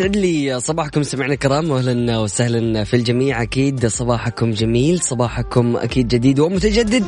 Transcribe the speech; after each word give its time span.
يسعد 0.00 0.16
لي 0.16 0.60
صباحكم 0.60 1.02
سمعنا 1.02 1.32
الكرام 1.32 1.70
واهلا 1.70 2.18
وسهلا 2.18 2.84
في 2.84 2.96
الجميع. 2.96 3.42
أكيد 3.42 3.86
صباحكم 3.86 4.50
جميل 4.50 5.00
صباحكم 5.00 5.76
أكيد 5.76 6.08
جديد 6.08 6.40
ومتجدد. 6.40 7.04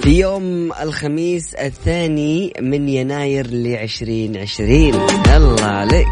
في 0.00 0.20
يوم 0.20 0.72
الخميس 0.72 1.54
الثاني 1.54 2.52
من 2.60 2.88
يناير 2.88 3.46
لعشرين 3.50 4.36
عشرين. 4.36 4.94
الله 5.36 5.64
عليك. 5.64 6.06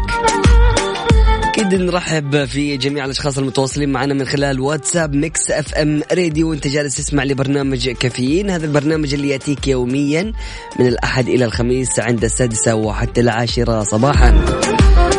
أكيد 1.43 1.75
نرحب 1.75 2.45
في 2.45 2.77
جميع 2.77 3.05
الأشخاص 3.05 3.37
المتواصلين 3.37 3.89
معنا 3.89 4.13
من 4.13 4.25
خلال 4.25 4.59
واتساب 4.59 5.15
ميكس 5.15 5.51
أف 5.51 5.73
إم 5.73 6.01
راديو. 6.11 6.49
وأنت 6.49 6.67
جالس 6.67 6.95
تسمع 6.95 7.23
لبرنامج 7.23 7.89
كافيين. 7.89 8.49
هذا 8.49 8.65
البرنامج 8.65 9.13
اللي 9.13 9.29
يأتيك 9.29 9.67
يوميا 9.67 10.33
من 10.79 10.87
الأحد 10.87 11.27
إلى 11.27 11.45
الخميس 11.45 11.99
عند 11.99 12.23
السادسة 12.23 12.75
وحتى 12.75 13.21
العاشرة 13.21 13.83
صباحا. 13.83 14.45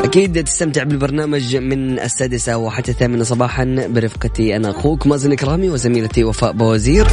أكيد 0.08 0.44
تستمتع 0.44 0.82
بالبرنامج 0.82 1.56
من 1.56 2.00
السادسة 2.00 2.56
وحتى 2.56 2.90
الثامنة 2.90 3.24
صباحا. 3.24 3.64
برفقتي 3.88 4.56
أنا 4.56 4.70
أخوك 4.70 5.06
مازن 5.06 5.32
إكرامي 5.32 5.68
وزميلتي 5.68 6.24
وفاء 6.24 6.52
بوزير. 6.52 7.06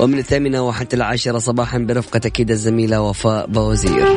ومن 0.00 0.18
الثامنة 0.18 0.68
وحتى 0.68 0.96
العاشرة 0.96 1.38
صباحا 1.38 1.78
برفقة 1.78 2.20
أكيد 2.26 2.50
الزميلة 2.50 3.00
وفاء 3.00 3.46
بوزير. 3.46 4.16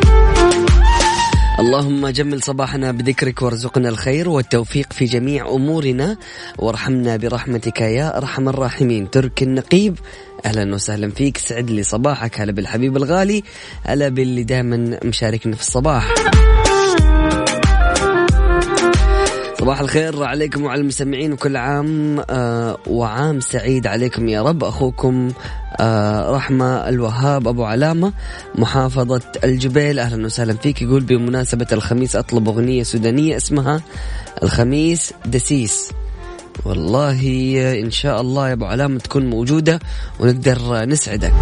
اللهم 1.60 2.08
جمل 2.08 2.44
صباحنا 2.44 2.92
بذكرك 2.92 3.42
وارزقنا 3.42 3.90
الخير 3.90 4.30
والتوفيق 4.30 4.94
في 4.94 5.06
جميع 5.06 5.50
أمورنا. 5.50 6.18
وارحمنا 6.58 7.18
برحمتك 7.18 7.82
يا 7.82 8.18
أرحم 8.18 8.50
الراحمين. 8.50 9.10
ترك 9.10 9.44
النقيب 9.44 10.00
أهلا 10.46 10.76
وسهلا 10.76 11.10
فيك. 11.10 11.38
سعد 11.38 11.70
لي 11.70 11.84
صباحك. 11.84 12.42
هلا 12.42 12.52
بالحبيب 12.52 12.98
الغالي 12.98 13.44
هلا 13.84 14.10
باللي 14.10 14.44
دائما 14.44 15.00
مشاركنا 15.04 15.56
في 15.56 15.62
الصباح. 15.62 16.14
صباح 19.64 19.80
الخير 19.80 20.24
عليكم 20.24 20.64
وعلى 20.64 20.82
المستمعين 20.82 21.34
وكل 21.34 21.58
عام 21.58 22.20
آه 22.30 22.78
وعام 22.88 23.40
سعيد 23.40 23.88
عليكم 23.88 24.28
يا 24.30 24.42
رب. 24.42 24.64
أخوكم 24.64 25.32
آه 25.80 26.32
رحمة 26.32 26.90
الوهاب 26.90 27.48
أبو 27.48 27.64
علامة 27.64 28.14
محافظة 28.56 29.22
الجبيل. 29.44 30.00
أهلا 30.00 30.26
وسهلا 30.26 30.54
فيك. 30.54 30.82
يقول 30.82 31.04
بمناسبة 31.04 31.68
الخميس 31.72 32.16
أطلب 32.16 32.48
أغنية 32.48 32.84
سودانية 32.84 33.38
اسمها 33.38 33.82
الخميس 34.44 35.14
دسيس. 35.26 35.92
والله 36.66 37.20
إن 37.84 37.92
شاء 37.92 38.22
الله 38.22 38.48
يا 38.48 38.54
أبو 38.54 38.66
علامة 38.66 39.00
تكون 39.00 39.30
موجودة 39.30 39.80
ونقدر 40.20 40.86
نسعدك. 40.86 41.34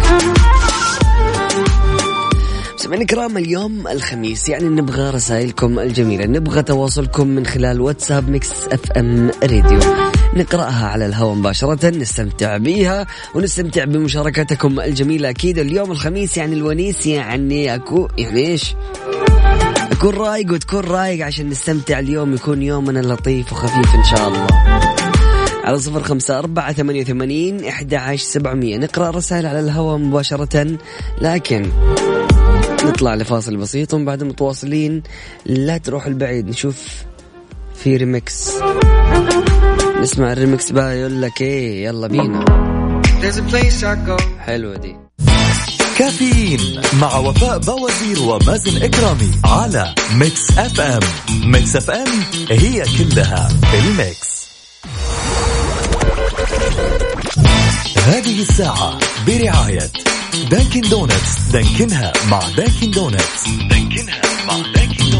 مستمعينا 2.82 3.02
الكرام 3.02 3.38
اليوم 3.38 3.88
الخميس. 3.88 4.48
يعني 4.48 4.68
نبغى 4.68 5.10
رسائلكم 5.10 5.78
الجميلة. 5.78 6.26
نبغى 6.26 6.62
تواصلكم 6.62 7.26
من 7.26 7.46
خلال 7.46 7.80
واتساب 7.80 8.28
Mix 8.28 8.50
FM 8.72 9.30
Radio. 9.42 9.80
نقرأها 10.36 10.86
على 10.86 11.06
الهواء 11.06 11.34
مباشرة 11.34 11.88
نستمتع 11.90 12.56
بها 12.56 13.06
ونستمتع 13.34 13.84
بمشاركتكم 13.84 14.80
الجميلة. 14.80 15.30
أكيد 15.30 15.58
اليوم 15.58 15.90
الخميس 15.90 16.36
يعني 16.36 16.54
الونيس 16.54 17.06
يعني 17.06 17.74
أكو 17.74 18.08
يعني 18.18 18.46
إيش؟ 18.46 18.74
أكون 19.92 20.14
رايق 20.14 20.52
وتكون 20.52 20.80
رايق 20.80 21.26
عشان 21.26 21.48
نستمتع 21.48 21.98
اليوم. 21.98 22.34
يكون 22.34 22.62
يومنا 22.62 23.00
لطيف 23.00 23.52
وخفيف 23.52 23.94
إن 23.94 24.04
شاء 24.04 24.28
الله. 24.28 24.46
على 25.64 25.78
صفر 25.78 26.02
خمسة 26.02 26.38
أربعة 26.38 26.72
ثمانية 26.72 27.02
وثمانين 27.02 27.64
إحدى 27.64 27.96
عشر 27.96 28.24
سبعمية. 28.24 28.76
نقرأ 28.76 29.10
رسائل 29.10 29.46
على 29.46 29.60
الهواء 29.60 29.98
مباشرة 29.98 30.78
لكن 31.20 31.70
نطلع 32.84 33.14
لفاصل 33.14 33.56
بسيط 33.56 33.94
ومن 33.94 34.04
بعد 34.04 34.22
متواصلين. 34.24 35.02
لا 35.46 35.78
تروح 35.78 36.06
البعيد 36.06 36.48
نشوف 36.48 36.76
في 37.74 37.96
ريمكس 37.96 38.50
نسمع 40.00 40.32
الريمكس 40.32 40.72
بقى 40.72 40.98
يقول 40.98 41.22
لك 41.22 41.40
إيه 41.42 41.84
يلا 41.84 42.06
بينا. 42.06 42.44
حلوة 44.38 44.76
دي. 44.76 44.96
كافيين 45.98 46.80
مع 47.00 47.16
وفاء 47.16 47.58
بوازير 47.58 48.22
ومازن 48.22 48.82
إكرامي 48.82 49.30
على 49.44 49.94
Mix 50.14 50.58
FM 50.58 51.00
Mix 51.50 51.76
FM 51.76 52.08
هي 52.50 52.84
كلها 52.98 53.48
في 53.48 53.78
ال 53.78 53.89
Mix. 53.89 54.32
هذه 58.06 58.42
الساعة 58.42 58.98
برعاية 59.26 59.90
دانكن 60.32 60.80
دونتس. 60.80 61.38
دانكنها 61.52 62.12
مع 62.30 62.40
دانكن 62.56 62.90
دونتس. 62.90 63.48
دانكنها 63.70 64.20
مع 64.46 64.58
دانكن 64.74 65.10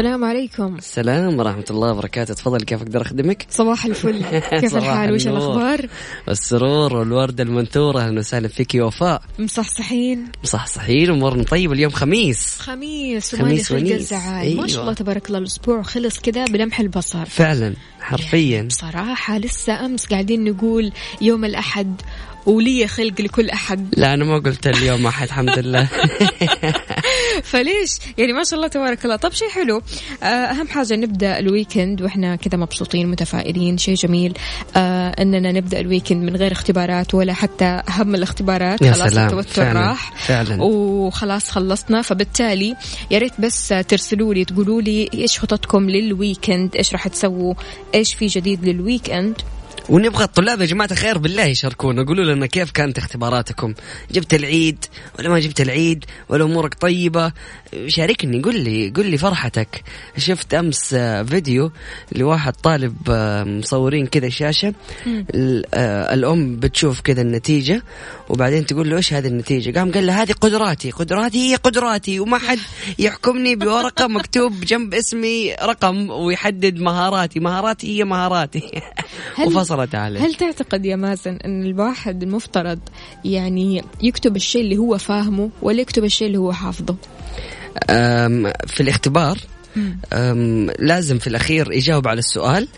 السلام 0.00 0.24
عليكم. 0.24 0.76
السلام 0.76 1.38
ورحمة 1.38 1.64
الله 1.70 1.92
وبركاته. 1.92 2.34
تفضل 2.34 2.60
كيف 2.60 2.82
أقدر 2.82 3.02
أخدمك 3.02 3.46
صباح 3.50 3.84
الفل. 3.84 4.22
كيف 4.60 4.76
الحال؟ 4.76 5.12
وش. 5.14 5.26
الأخبار؟ 5.26 5.86
السرور 6.28 6.96
والوردة 6.96 7.44
المنثورة 7.44 8.00
أهلا 8.00 8.18
وسهلا 8.18 8.48
فيك 8.48 8.74
وفاء. 8.74 9.22
مصحصحين. 9.38 10.28
مصحصحين 10.44 11.10
ومرنا 11.10 11.42
طيب 11.42 11.72
اليوم 11.72 11.92
خميس. 11.92 12.58
خميس 12.58 13.34
خميس 13.34 13.72
ونيس. 13.72 14.12
أيوة. 14.12 14.60
ما 14.60 14.66
شاء 14.66 14.82
الله 14.82 14.92
تبارك 14.92 15.26
الله 15.26 15.38
الأسبوع 15.38 15.82
خلص 15.82 16.20
كذا 16.20 16.44
بلمح 16.44 16.80
البصر. 16.80 17.24
فعلا 17.24 17.74
حرفيا. 18.00 18.62
بصراحة 18.62 19.38
لسه 19.38 19.86
أمس 19.86 20.06
قاعدين 20.06 20.44
نقول 20.44 20.92
يوم 21.20 21.44
الأحد 21.44 22.02
ولي 22.46 22.86
خلق 22.86 23.20
لكل 23.20 23.50
أحد. 23.50 23.94
لا 23.96 24.14
أنا 24.14 24.24
ما 24.24 24.38
قلت 24.38 24.66
اليوم 24.66 25.06
أحد 25.06 25.26
الحمد 25.26 25.58
لله. 25.58 25.88
فليش؟ 27.44 27.90
يعني 28.18 28.32
ما 28.32 28.44
شاء 28.44 28.54
الله 28.54 28.68
تبارك 28.68 29.04
الله. 29.04 29.16
طب 29.16 29.32
شيء 29.32 29.48
حلو. 29.48 29.82
آه، 30.22 30.26
أهم 30.26 30.68
حاجة 30.68 30.96
نبدأ 30.96 31.38
ال 31.38 31.46
weekend 31.46 32.02
وإحنا 32.02 32.36
كذا 32.36 32.58
مبسوطين 32.58 33.08
متفائلين. 33.10 33.78
شيء 33.78 33.94
جميل. 33.94 34.38
آه 34.76 35.08
أننا 35.08 35.52
نبدأ 35.52 35.80
ال 35.80 35.85
weekend 35.85 36.22
من 36.24 36.36
غير 36.36 36.52
اختبارات 36.52 37.14
ولا 37.14 37.32
حتى 37.32 37.82
هم 37.88 38.14
الاختبارات. 38.14 38.82
يا 38.82 38.92
خلاص 38.92 39.10
سلام. 39.10 39.26
التوتر 39.26 39.48
فعلا 39.48 39.80
راح. 39.80 40.26
فعلا. 40.26 40.62
وخلاص 40.62 41.50
خلصنا. 41.50 42.02
فبالتالي 42.02 42.76
يا 43.10 43.18
ريت 43.18 43.40
بس 43.40 43.68
ترسلوا 43.68 44.34
لي 44.34 44.44
تقولوا 44.44 44.82
لي 44.82 45.08
إيش 45.14 45.38
خططكم 45.38 45.90
لل 45.90 46.07
weekend؟ 46.07 46.76
إيش 46.76 46.92
راح 46.92 47.08
تسووا؟ 47.08 47.54
إيش 47.94 48.14
في 48.14 48.26
جديد 48.26 48.64
لل 48.64 48.78
weekend؟ 48.78 49.34
ونبغى 49.90 50.24
الطلاب 50.24 50.60
يا 50.60 50.66
جماعة 50.66 50.88
الخير 50.92 51.18
بالله 51.18 51.44
يشاركونا. 51.44 52.04
قولوا 52.04 52.34
لنا 52.34 52.46
كيف 52.46 52.70
كانت 52.70 52.98
اختباراتكم؟ 52.98 53.74
جبت 54.10 54.34
العيد 54.34 54.84
ولا 55.18 55.28
ما 55.28 55.38
جبت 55.40 55.60
العيد؟ 55.60 56.04
ولا 56.28 56.44
أمورك 56.44 56.74
طيبة؟ 56.74 57.32
شاركني 57.86 58.40
قل 58.40 58.60
لي 58.60 58.88
قل 58.96 59.06
لي 59.06 59.18
فرحتك. 59.18 59.82
شفت 60.16 60.54
أمس 60.54 60.94
فيديو 61.28 61.72
لواحد 62.12 62.52
طالب 62.52 62.96
آه، 63.10 63.44
مصورين 63.44 64.06
كذا 64.06 64.28
شاشة. 64.28 64.74
آه، 65.34 66.14
الأم 66.14 66.56
بتشوف 66.56 67.00
كذا 67.00 67.22
النتيجة 67.22 67.82
وبعدين 68.28 68.66
تقول 68.66 68.90
له 68.90 68.96
إيش 68.96 69.12
هذه 69.12 69.26
النتيجة؟ 69.26 69.78
قام 69.78 69.92
قال 69.92 70.06
له 70.06 70.22
هذه 70.22 70.32
قدراتي 70.32 70.90
قدراتي 70.90 71.50
هي 71.50 71.54
قدراتي 71.56 72.20
وما 72.20 72.38
حد 72.38 72.58
يحكمني 72.98 73.56
بورقة 73.56 74.06
مكتوب 74.06 74.60
جنب 74.60 74.94
اسمي 74.94 75.54
رقم 75.54 76.10
ويحدد 76.10 76.78
مهاراتي 76.80 77.40
مهاراتي 77.40 77.98
هي 77.98 78.04
مهاراتي. 78.04 78.82
هل- 79.36 79.46
وفصلت 79.80 79.94
عليه. 79.94 80.20
هل 80.20 80.34
تعتقد 80.34 80.86
يا 80.86 80.96
مازن 80.96 81.38
أن 81.44 81.62
الواحد 81.62 82.22
المفترض 82.22 82.78
يعني 83.24 83.84
يكتب 84.02 84.36
الشيء 84.36 84.62
اللي 84.62 84.76
هو 84.76 84.98
فاهمه 84.98 85.50
ولا 85.62 85.80
يكتب 85.80 86.04
الشيء 86.04 86.26
اللي 86.26 86.38
هو 86.38 86.52
حافظه؟ 86.52 86.96
في 88.66 88.80
الاختبار 88.80 89.38
أم، 90.12 90.70
لازم 90.78 91.18
في 91.18 91.26
الأخير 91.26 91.72
يجاوب 91.72 92.08
على 92.08 92.18
السؤال. 92.18 92.68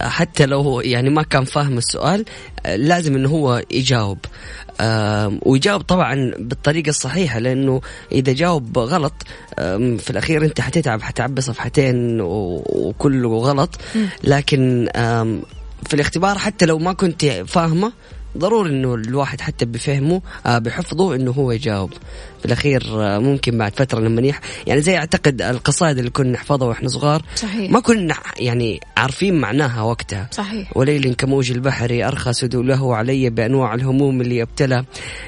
حتى 0.00 0.46
لو 0.46 0.80
يعني 0.80 1.10
ما 1.10 1.22
كان 1.22 1.44
فاهم 1.44 1.78
السؤال 1.78 2.24
لازم 2.66 3.14
إنه 3.14 3.28
هو 3.28 3.62
يجاوب. 3.70 4.18
ويجاوب 5.42 5.80
طبعا 5.80 6.32
بالطريقة 6.38 6.88
الصحيحة 6.88 7.38
لأنه 7.38 7.80
إذا 8.12 8.32
جاوب 8.32 8.78
غلط 8.78 9.12
في 9.98 10.10
الأخير 10.10 10.44
أنت 10.44 10.60
حتتعب 10.60 11.02
حتعبي 11.02 11.40
صفحتين 11.40 12.20
وكله 12.20 13.38
غلط. 13.38 13.70
لكن 14.24 14.88
في 15.88 15.94
الاختبار 15.94 16.38
حتى 16.38 16.66
لو 16.66 16.78
ما 16.78 16.92
كنت 16.92 17.24
فاهمة 17.26 17.92
ضروري 18.38 18.70
إنه 18.70 18.94
الواحد 18.94 19.40
حتى 19.40 19.64
بفهمه 19.64 20.22
آه، 20.46 20.58
بحفظه 20.58 21.14
إنه 21.14 21.30
هو 21.30 21.52
يجاوب 21.52 21.92
في 22.38 22.44
الأخير 22.44 22.82
آه، 22.90 23.18
ممكن 23.18 23.58
بعد 23.58 23.72
فترة 23.76 24.00
لما 24.00 24.22
يح 24.22 24.40
يعني 24.66 24.80
زي 24.80 24.96
أعتقد 24.96 25.42
القصائد 25.42 25.98
اللي 25.98 26.10
كنا 26.10 26.32
نحفظها 26.32 26.68
وإحنا 26.68 26.88
صغار 26.88 27.22
صحيح. 27.36 27.70
ما 27.70 27.80
كنا 27.80 28.14
يعني 28.38 28.80
عارفين 28.96 29.40
معناها 29.40 29.82
وقتها 29.82 30.28
صحيح. 30.32 30.76
وليل 30.76 31.14
كموج 31.14 31.50
البحر 31.50 32.06
أرخى 32.06 32.32
سدوله 32.32 32.96
علي 32.96 33.30
بأنواع 33.30 33.74
الهموم 33.74 34.20
اللي 34.20 34.42
ابتلى 34.42 34.84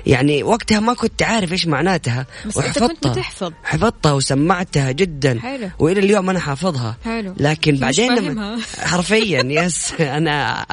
يعني 0.06 0.43
وقتها 0.43 0.81
ما 0.81 0.94
كنت 0.94 1.22
عارف 1.22 1.52
إيش 1.52 1.66
معناتها 1.66 2.26
بس 2.46 2.58
أنت 2.58 2.78
كنت 2.78 3.06
بتحفظ. 3.06 3.52
حفظتها 3.62 4.12
وسمعتها 4.12 4.90
جدا 4.93 5.38
حلو. 5.40 5.69
وإلى 5.78 6.00
اليوم 6.00 6.31
أنا 6.31 6.38
حافظها 6.38 6.96
حلو. 7.05 7.34
لكن 7.37 7.76
بعدين 7.76 8.14
لما. 8.14 8.58
حرفيا 8.78 9.43
يس 9.43 9.93
أنا 10.00 10.66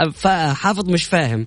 حافظ 0.54 0.90
مش 0.90 1.04
فاهم 1.04 1.46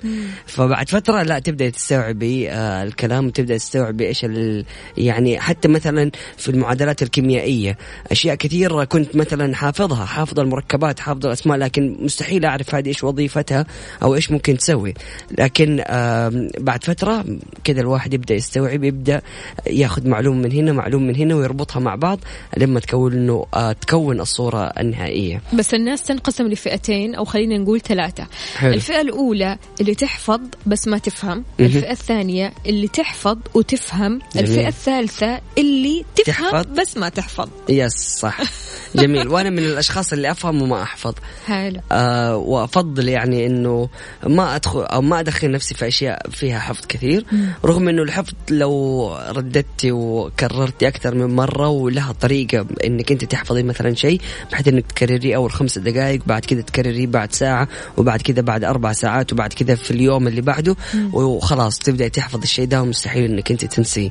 فبعد 0.73 0.89
فترة 0.89 1.23
لا 1.23 1.39
تبدأ 1.39 1.71
تستوعبي 1.71 2.51
آه 2.51 2.83
الكلام 2.83 3.27
وتبدا 3.27 3.57
تستوعبي 3.57 4.07
إيش 4.07 4.25
ال- 4.25 4.65
يعني 4.97 5.41
حتى 5.41 5.69
مثلا 5.69 6.11
في 6.37 6.49
المعادلات 6.49 7.03
الكيميائية 7.03 7.79
أشياء 8.11 8.35
كثير 8.35 8.85
كنت 8.85 9.17
مثلا 9.17 9.55
حافظها 9.55 10.05
حافظ 10.05 10.41
المركبات 10.41 11.01
حافظ 11.01 11.27
الأسماء 11.27 11.59
لكن 11.59 11.97
مستحيل 12.01 12.45
أعرف 12.45 12.75
هذه 12.75 12.89
إيش 12.89 13.05
وظيفتها 13.05 13.67
أو 14.03 14.15
إيش 14.15 14.31
ممكن 14.31 14.57
تسوي. 14.57 14.95
لكن 15.39 15.83
آه 15.87 16.49
بعد 16.59 16.85
فترة 16.85 17.25
كذا 17.65 17.81
الواحد 17.81 18.15
يبدأ 18.15 18.35
يستوعب 18.35 18.85
يبدأ 18.85 19.23
ياخذ 19.67 20.09
معلومة 20.09 20.39
من 20.43 20.53
هنا 20.53 20.73
معلومة 20.73 21.07
من 21.07 21.17
هنا 21.17 21.35
ويربطها 21.35 21.81
مع 21.81 21.95
بعض 21.95 22.19
لما 22.57 22.81
تكون 22.81 23.13
إنه 23.13 23.47
آه 23.55 23.73
تكون 23.73 24.21
الصورة 24.21 24.65
النهائية. 24.65 25.41
بس 25.55 25.75
الناس 25.75 26.03
تنقسم 26.03 26.47
لفئتين 26.47 27.15
أو 27.15 27.25
خلينا 27.25 27.59
نقول 27.59 27.81
ثلاثة. 27.81 28.27
حلو. 28.57 28.73
الفئة 28.75 29.01
الأولى 29.01 29.59
اللي 29.81 29.95
تحفظ 29.95 30.41
بس 30.67 30.89
ما 30.89 30.99
تفهم. 30.99 31.45
الفئة 31.61 31.91
الثانية 31.93 32.53
اللي 32.67 32.89
تحفظ 32.89 33.39
وتفهم. 33.55 34.19
جميل. 34.35 34.49
الفئه 34.49 34.69
الثالثة 34.69 35.41
اللي 35.59 36.05
تفهم 36.17 36.51
تحفظ. 36.51 36.67
بس 36.81 36.97
ما 36.97 37.09
تحفظ. 37.09 37.49
يس 37.69 37.93
صح. 38.21 38.41
جميل. 38.95 39.29
وأنا 39.29 39.51
من 39.51 39.59
الأشخاص 39.59 40.13
اللي 40.13 40.31
أفهم 40.31 40.63
وما 40.63 40.83
أحفظ. 40.83 41.15
حلو. 41.47 41.81
آه 41.93 42.37
وأفضل 42.37 43.09
يعني 43.09 43.47
إنه 43.47 43.89
ما 44.27 44.57
أدخل 44.57 44.83
أو 44.83 45.03
ما 45.03 45.21
أدخل 45.21 45.51
نفسي 45.51 45.75
في 45.75 45.89
أشياء 45.89 46.31
فيها 46.31 46.59
حفظ 46.59 46.87
كثير. 46.89 47.25
رغم 47.65 47.89
إنه 47.89 48.03
الحفظ 48.03 48.33
لو 48.51 49.17
رددتي 49.29 49.93
وكررتي 49.93 50.89
أكثر 50.89 51.15
من 51.15 51.37
مرة 51.37 51.69
ولها 51.69 52.13
طريقة 52.13 52.67
إنك 52.85 53.13
أنت 53.13 53.25
تحفظي 53.25 53.63
مثلا 53.63 53.95
شيء 53.95 54.21
بحيث 54.53 54.69
إنك 54.69 54.93
تكرريه 54.93 55.37
أول 55.37 55.51
خمس 55.53 55.79
دقائق 55.79 56.21
بعد 56.27 56.45
كذا 56.45 56.61
تكرريه 56.61 57.07
بعد 57.07 57.33
ساعة 57.33 57.69
وبعد 57.97 58.23
كذا 58.23 58.41
بعد 58.41 58.65
أربع 58.65 58.93
ساعات 58.93 59.33
وبعد 59.33 59.53
كذا 59.53 59.75
في 59.75 59.91
اليوم 59.91 60.29
اللي 60.29 60.41
بعده 60.41 60.77
وخلاص 61.13 61.79
تبدا 61.79 62.09
تحفظ 62.09 62.43
الشيء 62.43 62.67
ده 62.67 62.83
ومستحيل 62.83 63.25
إنك 63.25 63.51
أنت 63.51 63.65
تنسيه. 63.65 64.11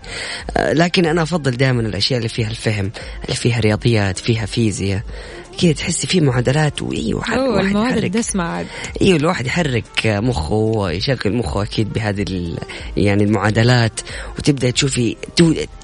آه 0.58 0.74
لكن 0.74 1.06
أنا 1.06 1.22
أفضل 1.22 1.52
دائما 1.52 1.82
الأشياء 1.82 2.18
اللي 2.18 2.30
فيها 2.30 2.50
الفهم 2.50 2.92
اللي 3.26 3.36
فيها 3.36 3.60
رياضيات 3.60 4.18
فيها 4.18 4.46
فيزياء 4.46 4.71
كذا 5.62 5.72
تحسي 5.72 6.08
في 6.08 6.22
معادلات 6.22 6.82
وايوه 6.82 7.34
أوه 7.34 7.60
الواحد 7.60 7.76
يحرك. 7.76 8.12
أيوه 9.02 9.18
الواحد 9.18 9.46
يحرك 9.46 9.86
مخه 10.06 10.54
ويشغل 10.54 11.38
مخه 11.38 11.64
أكيد 11.64 11.94
بهذه 11.94 12.56
يعني 12.98 13.24
المعادلات. 13.24 14.00
وتبدأ 14.38 14.72
تشوفي 14.72 15.16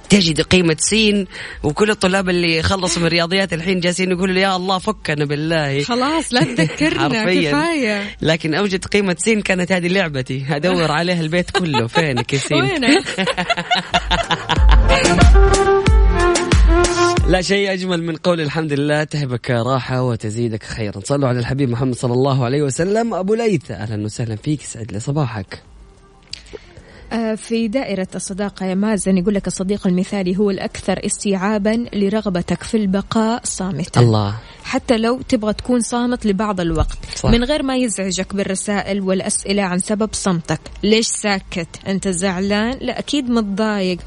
تجد 0.10 0.42
قيمة 0.42 0.75
سين 0.80 1.28
وكل 1.63 1.89
الطلاب 1.89 2.30
اللي 2.30 2.63
خلصوا 2.63 3.01
من 3.01 3.07
الرياضيات 3.07 3.54
الحين 3.54 3.80
جالسين 3.80 4.12
يقولوا 4.12 4.36
يا 4.36 4.56
الله 4.56 4.78
فكنا 4.78 5.25
بالله. 5.25 5.83
خلاص 5.83 6.33
لا 6.33 6.44
تذكرنا. 6.44 7.07
كفاية. 7.33 8.18
لكن 8.22 8.54
أوجد 8.54 8.86
قيمة 8.86 9.16
سين 9.19 9.42
كانت 9.42 9.72
هذه 9.72 9.88
لعبتي. 9.88 10.45
ادور 10.50 10.92
عليها 10.92 11.22
البيت 11.22 11.51
كله. 11.51 11.88
فينك 11.88 12.33
يا 12.33 12.40
سين؟ 12.40 12.62
وينك؟ 12.62 13.04
لا 17.27 17.41
شيء 17.41 17.74
أجمل 17.74 18.03
من 18.03 18.15
قول 18.15 18.41
الحمد 18.41 18.74
لله 18.74 19.03
تهبك 19.03 19.51
راحة 19.51 20.03
وتزيدك 20.03 20.63
خيرا. 20.63 21.00
صلوا 21.00 21.29
على 21.29 21.39
الحبيب 21.39 21.69
محمد 21.69 21.95
صلى 21.95 22.13
الله 22.13 22.45
عليه 22.45 22.62
وسلم. 22.62 23.13
أبو 23.13 23.33
ليث 23.33 23.71
أهلا 23.71 24.06
وسهلا 24.06 24.35
فيك 24.35 24.62
سعد 24.62 24.91
لي 24.91 25.00
صباحك. 25.00 25.62
آه، 27.13 27.35
في 27.35 27.68
دائرة 27.68 28.07
الصداقة 28.15 28.65
يا 28.65 28.75
مازن 28.75 29.18
يقول 29.18 29.33
لك 29.33 29.47
الصديق 29.47 29.88
المثالي 29.88 30.38
هو 30.38 30.51
الأكثر 30.51 31.06
استيعابا 31.06 31.85
لرغبتك 31.94 32.63
في 32.63 32.77
البقاء 32.77 33.41
صامتا. 33.44 34.01
الله. 34.01 34.35
حتى 34.68 34.98
لو 34.98 35.22
تبغى 35.30 35.54
تكون 35.54 35.80
صامت 35.80 36.25
لبعض 36.25 36.60
الوقت. 36.60 36.98
صح. 37.16 37.30
من 37.30 37.44
غير 37.44 37.64
ما 37.64 37.75
يزعجك 37.75 38.36
بالرسائل 38.36 39.02
والأسئلة 39.02 39.64
عن 39.64 39.80
سبب 39.80 40.10
صمتك. 40.14 40.60
ليش 40.84 41.08
ساكت؟ 41.08 41.68
أنت 41.88 42.08
زعلان؟ 42.08 42.78
لا 42.81 43.00
أكيد 43.00 43.30
متضايق. 43.30 43.98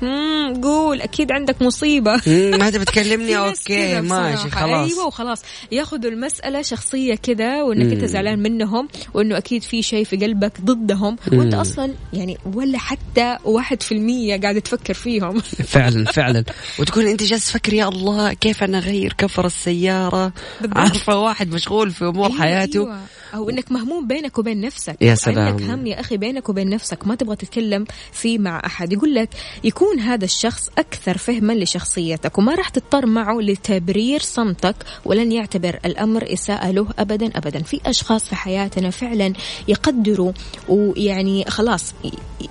قول 0.62 1.01
أكيد 1.01 1.33
عندك 1.33 1.62
مصيبة. 1.62 2.21
ما 2.59 2.71
تبي 2.71 2.85
تكلمني 2.85 3.27
في 3.27 3.35
ناس 3.35 3.59
أوكي 3.59 3.91
كذا 3.91 4.01
ماشي. 4.01 4.51
خلاص. 4.51 4.93
أيوه 4.93 5.07
وخلاص. 5.07 5.43
ياخذوا 5.73 6.11
المسألة 6.11 6.62
شخصية 6.62 7.15
كذا 7.15 7.62
وإنك 7.62 7.93
أنت 7.93 8.05
زعلان 8.05 8.38
منهم 8.38 8.88
وإنه 9.14 9.38
أكيد 9.38 9.62
في 9.62 9.83
شيء 9.83 10.05
في 10.05 10.17
قلبك 10.17 10.61
ضدهم. 10.61 11.17
وأنت 11.33 11.55
أصلا 11.55 11.95
يعني 12.12 12.38
ولا 12.55 12.79
حتى 12.79 13.37
واحد 13.45 13.83
في 13.83 13.93
المية 13.93 14.40
قاعد 14.40 14.61
تفكر 14.61 14.95
فيهم. 14.95 15.38
فعلا 15.40 16.05
فعلا. 16.05 16.45
وتكون 16.79 17.07
أنت 17.07 17.23
جالس 17.23 17.47
تفكر 17.47 17.75
يا 17.75 17.88
الله 17.88 18.33
كيف 18.33 18.62
أنا 18.62 18.79
أغير 18.79 19.14
كفر 19.19 19.43
بالضبط. 19.43 20.33
عارفة 20.76 21.16
واحد 21.19 21.54
مشغول 21.54 21.90
في 21.90 22.04
أمور 22.04 22.26
أيوة، 22.26 22.40
حياته 22.40 22.80
أيوة. 22.80 23.00
أو 23.34 23.50
إنك 23.50 23.72
مهموم 23.72 24.06
بينك 24.06 24.38
وبين 24.38 24.60
نفسك. 24.60 24.96
يا 25.00 25.14
سلام. 25.14 25.38
عندك 25.38 25.62
هم 25.62 25.87
يا 25.87 26.00
أخي 26.00 26.16
بينك 26.16 26.49
وبين 26.49 26.68
نفسك. 26.68 27.06
ما 27.06 27.14
تبغى 27.14 27.37
تتكلم 27.37 27.84
فيه 28.12 28.38
مع 28.38 28.62
أحد. 28.66 28.92
يقول 28.92 29.14
لك 29.14 29.28
يكون 29.64 30.00
هذا 30.00 30.25
الشخص 30.25 30.68
أكثر 30.78 31.18
فهما 31.18 31.52
لشخصيتك 31.52 32.38
وما 32.38 32.54
راح 32.54 32.68
تضطر 32.68 33.06
معه 33.06 33.40
لتبرير 33.40 34.20
صمتك 34.20 34.76
ولن 35.04 35.32
يعتبر 35.32 35.78
الأمر 35.84 36.32
اساءه 36.32 36.70
له 36.70 36.88
ابدا 36.99 37.26
ابدا. 37.37 37.62
في 37.62 37.80
أشخاص 37.87 38.25
في 38.25 38.37
حياتنا 38.37 38.90
فعلا 38.90 39.32
يقدروا 39.68 40.32
ويعني 40.68 41.44
خلاص 41.49 41.94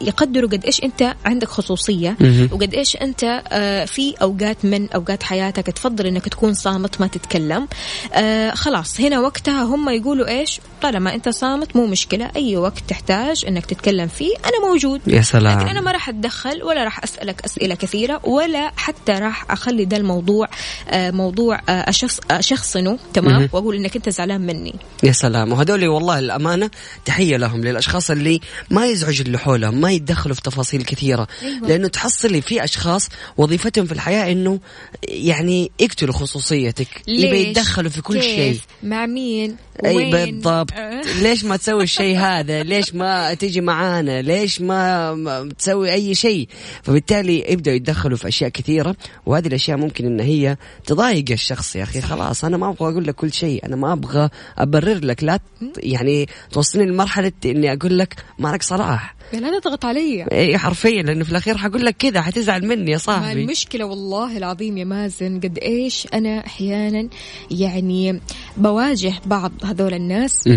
يقدروا 0.01 0.49
قد 0.49 0.65
إيش 0.65 0.83
أنت 0.83 1.15
عندك 1.25 1.47
خصوصية. 1.47 2.17
وقد 2.51 2.73
إيش 2.73 2.95
أنت 2.95 3.43
آه، 3.47 3.85
في 3.85 4.15
أوقات 4.21 4.65
من 4.65 4.89
أوقات 4.89 5.23
حياتك 5.23 5.65
تفضل 5.65 6.07
إنك 6.07 6.25
تكون 6.29 6.53
صامت 6.53 7.01
ما 7.01 7.07
تتكلم. 7.07 7.67
آه، 8.13 8.51
خلاص 8.51 9.01
هنا 9.01 9.19
وقتها 9.19 9.63
هم 9.63 9.89
يقولوا 9.89 10.27
إيش؟ 10.27 10.59
طالما 10.81 11.15
انت 11.15 11.29
صامت 11.29 11.75
مو 11.75 11.85
مشكلة 11.85 12.31
أي 12.35 12.57
وقت 12.57 12.79
تحتاج 12.87 13.45
إنك 13.47 13.65
تتكلم 13.65 14.07
فيه 14.07 14.33
أنا 14.45 14.67
موجود 14.69 15.01
يا 15.07 15.21
سلام. 15.21 15.59
لكن 15.59 15.67
أنا 15.67 15.81
ما 15.81 15.91
راح 15.91 16.09
أتدخل 16.09 16.63
ولا 16.63 16.83
راح 16.83 17.03
أسألك 17.03 17.41
أسئلة 17.45 17.75
كثيرة 17.75 18.21
ولا 18.23 18.71
حتى 18.75 19.11
راح 19.11 19.51
أخلي 19.51 19.85
ده 19.85 19.97
الموضوع 19.97 20.47
آه، 20.89 21.11
موضوع 21.11 21.61
آه، 21.69 21.89
أشخص 21.89 22.19
اشخصنه 22.31 22.99
تمام 23.13 23.39
مهم. 23.39 23.49
وأقول 23.53 23.75
إنك 23.75 23.95
أنت 23.95 24.09
زعلان 24.09 24.41
مني 24.41 24.75
يا 25.03 25.11
سلام 25.11 25.51
وهذول 25.51 25.87
والله 25.87 26.19
الأمانة 26.19 26.69
تحية 27.05 27.37
لهم 27.37 27.61
للأشخاص 27.61 28.11
اللي 28.11 28.39
ما 28.69 28.85
يزعج 28.85 29.21
اللي 29.21 29.37
حولهم 29.37 29.81
ما 29.81 29.91
يتدخلوا 29.91 30.35
في 30.35 30.41
تفاصيل 30.41 30.83
كثيرة 30.83 31.27
أيوة. 31.41 31.67
لأنه 31.67 31.87
تحصلي 31.87 32.41
في 32.41 32.63
أشخاص 32.63 33.09
وظيفتهم 33.37 33.85
في 33.85 33.91
الحياة 33.91 34.31
إنه 34.31 34.59
يعني 35.03 35.71
يقتلوا 35.79 36.13
خصوصيتك 36.13 36.87
يبي؟ 37.07 37.49
يتدخلوا 37.49 37.89
في 37.89 38.01
كل؟ 38.01 38.21
شيء 38.23 38.59
مع 38.83 39.05
مين 39.05 39.55
أي؟ 39.85 40.11
بالضبط. 40.11 40.71
آه. 40.73 41.01
ليش 41.23 41.45
ما 41.45 41.57
تسوي 41.57 41.83
الشيء 41.83 42.17
هذا؟ 42.17 42.63
ليش 42.63 42.95
ما 42.95 43.33
تيجي 43.33 43.61
معانا؟ 43.61 44.21
ليش 44.21 44.61
ما 44.61 45.49
تسوي 45.57 45.93
أي 45.93 46.15
شيء؟ 46.15 46.47
فبالتالي 46.83 47.45
يبدأوا 47.51 47.75
يتدخلوا 47.75 48.17
في 48.17 48.27
أشياء 48.27 48.49
كثيرة 48.49 48.95
وهذه 49.25 49.47
الأشياء 49.47 49.77
ممكن 49.77 50.05
إن 50.05 50.19
هي 50.19 50.57
تضايق 50.85 51.25
الشخص. 51.31 51.75
يا 51.75 51.83
أخي 51.83 52.01
خلاص 52.01 52.45
أنا 52.45 52.57
ما 52.57 52.69
أبغى 52.69 52.91
أقول 52.91 53.07
لك 53.07 53.15
كل 53.15 53.33
شيء. 53.33 53.65
أنا 53.65 53.75
ما 53.75 53.93
أبغى 53.93 54.29
أبرر 54.57 55.05
لك. 55.05 55.23
لا 55.23 55.39
يعني 55.77 56.27
توصلني 56.51 56.85
لمرحلة 56.85 57.31
إني 57.45 57.73
أقول 57.73 57.99
لك 57.99 58.15
ما 58.39 58.49
لك 58.49 58.63
صلاح. 58.63 59.18
لا 59.33 59.59
تضغط 59.59 59.85
علي. 59.85 60.25
اي 60.31 60.57
حرفيا 60.57 61.01
لأنه 61.03 61.23
في 61.23 61.31
الأخير 61.31 61.57
حقول 61.57 61.85
لك 61.85 61.95
كذا 61.99 62.21
حتزعل 62.21 62.65
مني 62.67 62.91
يا 62.91 62.95
ما 62.95 62.97
صاحبي. 62.97 63.41
المشكلة 63.41 63.85
والله 63.85 64.37
العظيم 64.37 64.77
يا 64.77 64.83
مازن 64.83 65.39
قد 65.39 65.59
إيش 65.61 66.07
أنا 66.13 66.45
أحيانا 66.45 67.09
يعني 67.51 68.21
بواجه 68.57 69.13
بعض 69.25 69.51
هذول 69.63 69.93
الناس. 69.93 70.49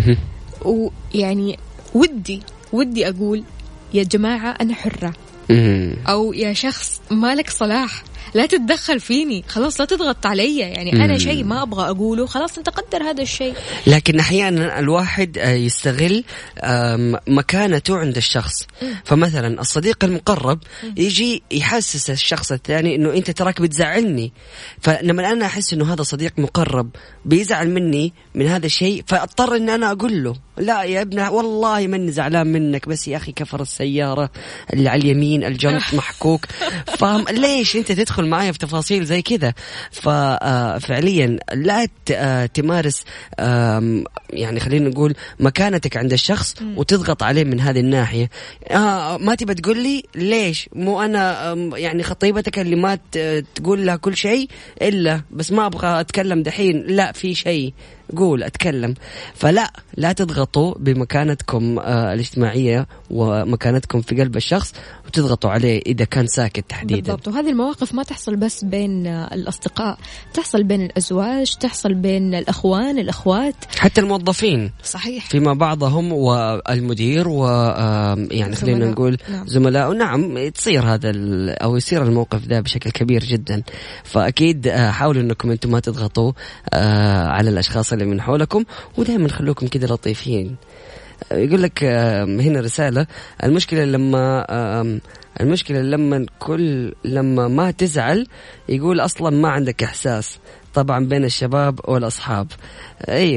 ويعني 0.64 1.58
ودي 1.94 2.42
ودي 2.72 3.08
أقول 3.08 3.44
يا 3.94 4.02
جماعة 4.02 4.50
أنا 4.60 4.74
حرة. 4.74 5.12
مم. 5.50 5.96
أو 6.08 6.32
يا 6.32 6.52
شخص 6.52 7.00
مالك 7.10 7.50
صلاح. 7.50 8.02
لا 8.34 8.46
تتدخل 8.46 9.00
فيني. 9.00 9.44
خلاص 9.48 9.80
لا 9.80 9.86
تضغط 9.86 10.26
علي. 10.26 10.58
يعني 10.58 10.92
أنا 10.92 11.12
مم. 11.12 11.18
شيء 11.18 11.44
ما 11.44 11.62
أبغى 11.62 11.90
أقوله. 11.90 12.26
خلاص 12.26 12.58
انت 12.58 12.68
قدر 12.68 13.02
هذا 13.02 13.22
الشيء. 13.22 13.54
لكن 13.86 14.18
أحيانا 14.18 14.78
الواحد 14.78 15.38
آه، 15.38 15.50
يستغل 15.50 16.24
مكانته 17.28 17.96
عند 17.98 18.16
الشخص. 18.16 18.66
فمثلا 19.04 19.60
الصديق 19.60 20.04
المقرب 20.04 20.58
يجي 20.96 21.42
يحسس 21.50 22.10
الشخص 22.10 22.52
الثاني 22.52 22.94
إنه 22.94 23.14
أنت 23.14 23.30
تراك 23.30 23.62
بتزعلني. 23.62 24.32
فلما 24.80 25.32
أنا 25.32 25.46
أحس 25.46 25.72
إنه 25.72 25.92
هذا 25.92 26.02
صديق 26.02 26.32
مقرب 26.38 26.90
بيزعل 27.24 27.70
مني 27.70 28.12
من 28.34 28.46
هذا 28.46 28.66
الشيء 28.66 29.04
فاضطر 29.06 29.56
ان 29.56 29.68
أنا 29.68 29.92
أقول 29.92 30.24
له 30.24 30.34
لا 30.56 30.82
يا 30.82 31.02
ابن 31.02 31.20
والله 31.28 31.86
ماني 31.86 32.12
زعلان 32.12 32.46
منك. 32.46 32.88
بس 32.88 33.08
يا 33.08 33.16
أخي 33.16 33.32
كفر 33.32 33.62
السيارة 33.62 34.30
اللي 34.72 34.88
على 34.88 35.02
اليمين 35.02 35.44
الجنط 35.44 35.82
محكوك. 35.94 36.46
فاهم 36.98 37.24
ليش 37.30 37.76
أنت 37.76 37.92
تدخل 37.92 38.26
معايا 38.26 38.52
في 38.52 38.58
تفاصيل 38.58 39.04
زي 39.04 39.22
كذا؟ 39.22 39.52
ففعليا 39.90 41.38
لا 41.54 41.84
ت- 41.86 42.10
آه، 42.10 42.46
تمارس 42.46 43.04
يعني 44.30 44.60
خلينا 44.60 44.88
نقول 44.88 45.14
مكانتك 45.40 45.96
عند 45.96 46.12
الشخص 46.12 46.54
وتضغط 46.76 47.22
عليه 47.22 47.44
من 47.44 47.60
هذه 47.60 47.80
الناحية. 47.80 48.30
آه 48.70 49.16
ما 49.18 49.34
تبى 49.34 49.54
تقول 49.54 49.78
لي 49.82 50.02
ليش؟ 50.14 50.68
مو 50.72 51.02
أنا 51.02 51.52
يعني 51.76 52.02
خطيبتك 52.02 52.58
اللي 52.58 52.76
ما 52.76 52.98
تقول 53.54 53.86
لها 53.86 53.96
كل 53.96 54.16
شيء 54.16 54.48
إلا 54.82 55.20
بس 55.30 55.52
ما 55.52 55.66
أبغى 55.66 56.00
أتكلم 56.00 56.42
دحين. 56.42 56.84
لا 56.86 57.12
في 57.12 57.34
شيء. 57.34 57.72
قول 58.16 58.42
أتكلم. 58.42 58.94
فلا 59.34 59.72
لا 59.96 60.12
تضغطوا 60.12 60.74
بمكانتكم 60.78 61.78
آه 61.78 62.12
الاجتماعية 62.12 62.86
ومكانتكم 63.10 64.00
في 64.00 64.20
قلب 64.20 64.36
الشخص. 64.36 64.74
وتضغطوا 65.12 65.50
عليه 65.50 65.82
إذا 65.86 66.04
كان 66.04 66.26
ساكت 66.26 66.64
تحديدا. 66.68 67.00
بالضبط. 67.00 67.28
وهذه 67.28 67.50
المواقف 67.50 67.94
ما 67.94 68.02
تحصل 68.02 68.36
بس 68.36 68.64
بين 68.64 69.06
الأصدقاء 69.06 69.98
تحصل 70.34 70.62
بين 70.62 70.82
الأزواج 70.82 71.54
تحصل 71.54 71.94
بين 71.94 72.34
الأخوان 72.34 72.98
الأخوات. 72.98 73.54
حتى 73.78 74.00
الموظفين. 74.00 74.72
صحيح. 74.84 75.26
فيما 75.26 75.52
بعضهم 75.54 76.12
والمدير 76.12 77.28
و 77.28 77.46
يعني 78.30 78.56
خلينا. 78.56 78.90
نقول 78.90 79.16
نعم. 79.30 79.46
زملاء. 79.46 79.92
نعم 79.92 80.48
تصير 80.48 80.82
هذا 80.82 81.12
أو 81.52 81.76
يصير 81.76 82.02
الموقف 82.02 82.46
ذا 82.46 82.60
بشكل 82.60 82.90
كبير 82.90 83.24
جدا. 83.24 83.62
فأكيد 84.04 84.66
آه، 84.66 84.90
حاولوا 84.90 85.22
إنكم 85.22 85.50
أنتم 85.50 85.70
ما 85.70 85.80
تضغطوا 85.80 86.32
آه، 86.72 87.26
على 87.26 87.50
الأشخاص 87.50 87.92
اللي 87.92 88.04
من 88.04 88.20
حولكم 88.20 88.64
ودائما 88.98 89.28
خلوكم 89.28 89.66
كذا 89.66 89.86
لطيفين. 89.86 90.56
يقول 91.32 91.62
لك 91.62 91.84
هنا 91.84 92.60
رسالة. 92.60 93.06
المشكلة 93.44 93.84
لما 93.84 94.46
آم، 94.80 95.00
المشكلة 95.40 95.80
لما 95.80 96.26
كل 96.38 96.94
لما 97.04 97.48
ما 97.48 97.70
تزعل 97.70 98.26
يقول 98.68 99.00
أصلا 99.00 99.30
ما 99.30 99.48
عندك 99.48 99.82
إحساس 99.82 100.38
طبعا 100.74 101.04
بين 101.06 101.24
الشباب 101.24 101.80
والأصحاب. 101.84 102.46
إي 103.08 103.34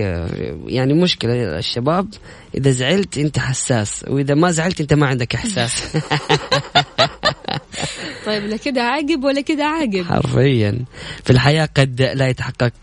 يعني 0.68 0.94
مشكلة 0.94 1.58
الشباب 1.58 2.08
إذا 2.56 2.72
زعلت 2.72 3.18
أنت 3.18 3.40
حساس 3.40 4.06
وإذا 4.08 4.34
ما 4.36 4.52
زعلت 4.52 4.82
أنت 4.82 4.94
ما 4.94 5.08
عندك 5.08 5.36
إحساس. 5.36 5.84
طيب 8.26 8.44
لا 8.44 8.58
كده 8.58 8.82
عاقب 8.82 9.24
ولا 9.24 9.42
كده 9.42 9.66
عاقب؟ 9.66 10.04
حرفيا. 10.04 10.86
في 11.24 11.30
الحياة 11.30 11.70
قد 11.78 12.02
لا 12.02 12.28
يتحقق 12.28 12.74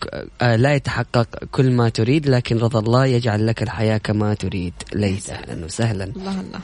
آه، 0.41 0.55
لا 0.55 0.73
يتحقق 0.73 1.27
كل 1.51 1.71
ما 1.71 1.89
تريد 1.89 2.29
لكن 2.29 2.57
رضا 2.57 2.79
الله 2.79 3.05
يجعل 3.05 3.47
لك 3.47 3.63
الحياة 3.63 3.97
كما 3.97 4.33
تريد. 4.33 4.73
ليس 4.93 5.29
أهلا 5.29 5.65
وسهلا. 5.65 6.03
الله 6.03 6.31
الله. 6.31 6.59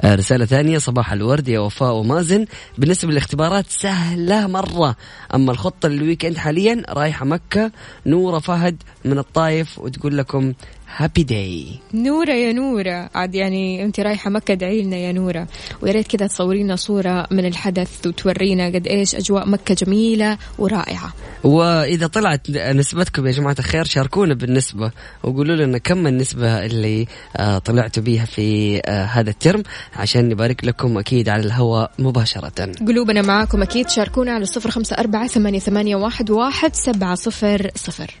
آه، 0.00 0.14
رسالة 0.14 0.44
ثانية 0.44 0.78
صباح 0.78 1.12
الورد 1.12 1.48
يا 1.48 1.60
وفاء 1.60 1.92
ومازن 1.92 2.46
بالنسبة 2.78 3.10
للاختبارات 3.10 3.66
سهلة 3.68 4.46
مرة. 4.46 4.96
أما 5.34 5.52
الخطة 5.52 5.88
لل 5.88 5.99
weekend 5.99 6.36
حاليا 6.36 6.82
رايحة 6.88 7.24
مكة 7.24 7.70
نورة 8.06 8.38
فهد 8.38 8.82
من 9.04 9.18
الطايف 9.18 9.78
وتقول 9.78 10.18
لكم 10.18 10.52
happy 10.96 11.22
day 11.22 11.66
نورة 11.94 12.32
يا 12.32 12.52
نورة. 12.52 13.10
عاد 13.14 13.34
يعني 13.34 13.84
أنت 13.84 14.00
رايحة 14.00 14.30
مكة 14.30 14.52
ادعي 14.52 14.82
لنا 14.82 14.96
يا 14.96 15.12
نورة. 15.12 15.46
ويا 15.82 15.92
ريت 15.92 16.06
كذا 16.06 16.26
تصورينا 16.26 16.76
صورة 16.76 17.26
من 17.30 17.46
الحدث 17.46 18.06
وتورينا 18.06 18.66
قد 18.66 18.86
إيش 18.86 19.14
أجواء 19.14 19.48
مكة 19.48 19.74
جميلة 19.74 20.38
ورائعة. 20.58 21.12
وإذا 21.44 22.06
طلعت 22.06 22.50
نسبتكم 22.50 23.26
يا 23.26 23.32
جماعة 23.32 23.56
الخير 23.58 23.84
شاركونا 23.84 24.34
بالنسبة 24.34 24.90
وقولوا 25.22 25.56
لنا 25.56 25.78
كم 25.78 26.06
النسبة 26.06 26.66
اللي 26.66 27.06
آه، 27.36 27.58
طلعتوا 27.58 28.02
بيها 28.02 28.24
في 28.24 28.80
آه، 28.86 29.04
هذا 29.04 29.30
الترم 29.30 29.62
عشان 29.96 30.28
نبارك 30.28 30.64
لكم 30.64 30.98
أكيد 30.98 31.28
على 31.28 31.42
الهواء 31.42 31.90
مباشرة. 31.98 32.72
قلوبنا 32.86 33.22
معاكم 33.22 33.62
أكيد 33.62 33.88
شاركونا 33.88 34.32
على 34.32 34.44
صفر 34.44 34.70
خمسة 34.70 34.96
أربعة 34.96 35.26
ثمانية, 35.26 35.58
ثمانية 35.58 35.96
واحد, 35.96 36.30
واحد 36.30 36.74
سبعة 36.74 37.14
صفر 37.14 37.70
صفر. 37.74 38.20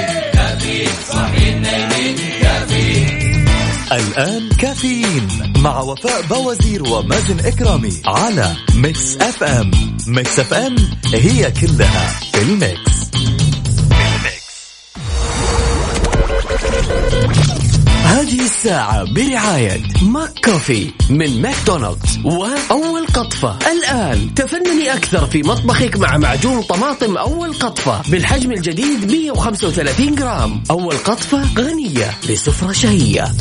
الآن 3.91 4.49
كافيين 4.49 5.27
مع 5.57 5.79
وفاء 5.79 6.21
بوازير 6.21 6.83
ومازن 6.83 7.39
إكرامي 7.39 8.01
على 8.05 8.55
Mix 8.75 9.17
FM 9.17 9.71
Mix 10.07 10.39
FM 10.39 10.75
هي 11.13 11.51
كلها 11.51 12.19
في 12.33 12.41
ال 12.41 12.53
Mix. 12.53 13.01
هذه 18.03 18.41
الساعة 18.41 19.13
برعاية 19.13 19.81
McCoffee 20.01 20.91
من 21.09 21.41
ماكدونالدز 21.41 22.19
وأول 22.23 23.07
قطفة. 23.13 23.59
الآن 23.71 24.33
تفنني 24.33 24.93
أكثر 24.93 25.25
في 25.25 25.41
مطبخك 25.43 25.97
مع 25.97 26.17
معجون 26.17 26.61
طماطم 26.61 27.17
أول 27.17 27.53
قطفة 27.53 28.01
بالحجم 28.11 28.51
الجديد 28.51 29.11
135 29.11 30.15
جرام. 30.15 30.63
أول 30.71 30.97
قطفة 30.97 31.41
غنية 31.57 32.11
لسفرة 32.29 32.71
شهية. 32.71 33.31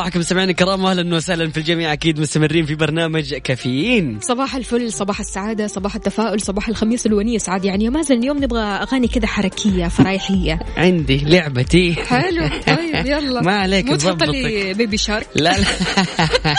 صباحكم 0.00 0.22
سمعنا 0.22 0.50
الكرام 0.50 0.86
أهلا 0.86 1.16
وسهلا 1.16 1.50
في 1.50 1.56
الجميع. 1.56 1.92
أكيد 1.92 2.20
مستمرين 2.20 2.66
في 2.66 2.74
برنامج 2.74 3.34
كافيين. 3.34 4.18
صباح 4.20 4.56
الفل 4.56 4.92
صباح 4.92 5.20
السعادة 5.20 5.66
صباح 5.66 5.94
التفاؤل 5.94 6.40
صباح 6.40 6.68
الخميس 6.68 7.06
الونيس 7.06 7.48
عاد 7.48 7.64
يعني 7.64 7.84
يا 7.84 7.90
مازن 7.90 8.14
اليوم 8.18 8.44
نبغى 8.44 8.60
أغاني 8.60 9.08
كذا 9.08 9.26
حركية 9.26 9.88
فرايحية 9.88 10.58
عندي 10.76 11.16
لعبتي. 11.24 11.94
حلو 11.94 12.48
طيب. 12.66 12.89
يلا. 13.12 13.40
ما 13.40 13.52
عليك 13.52 13.86
مو 13.86 13.96
تحط. 13.96 14.22
لي 14.22 14.74
بيبي 14.74 14.96
شارك 14.96 15.26
لا 15.34 15.56
لا. 15.58 15.66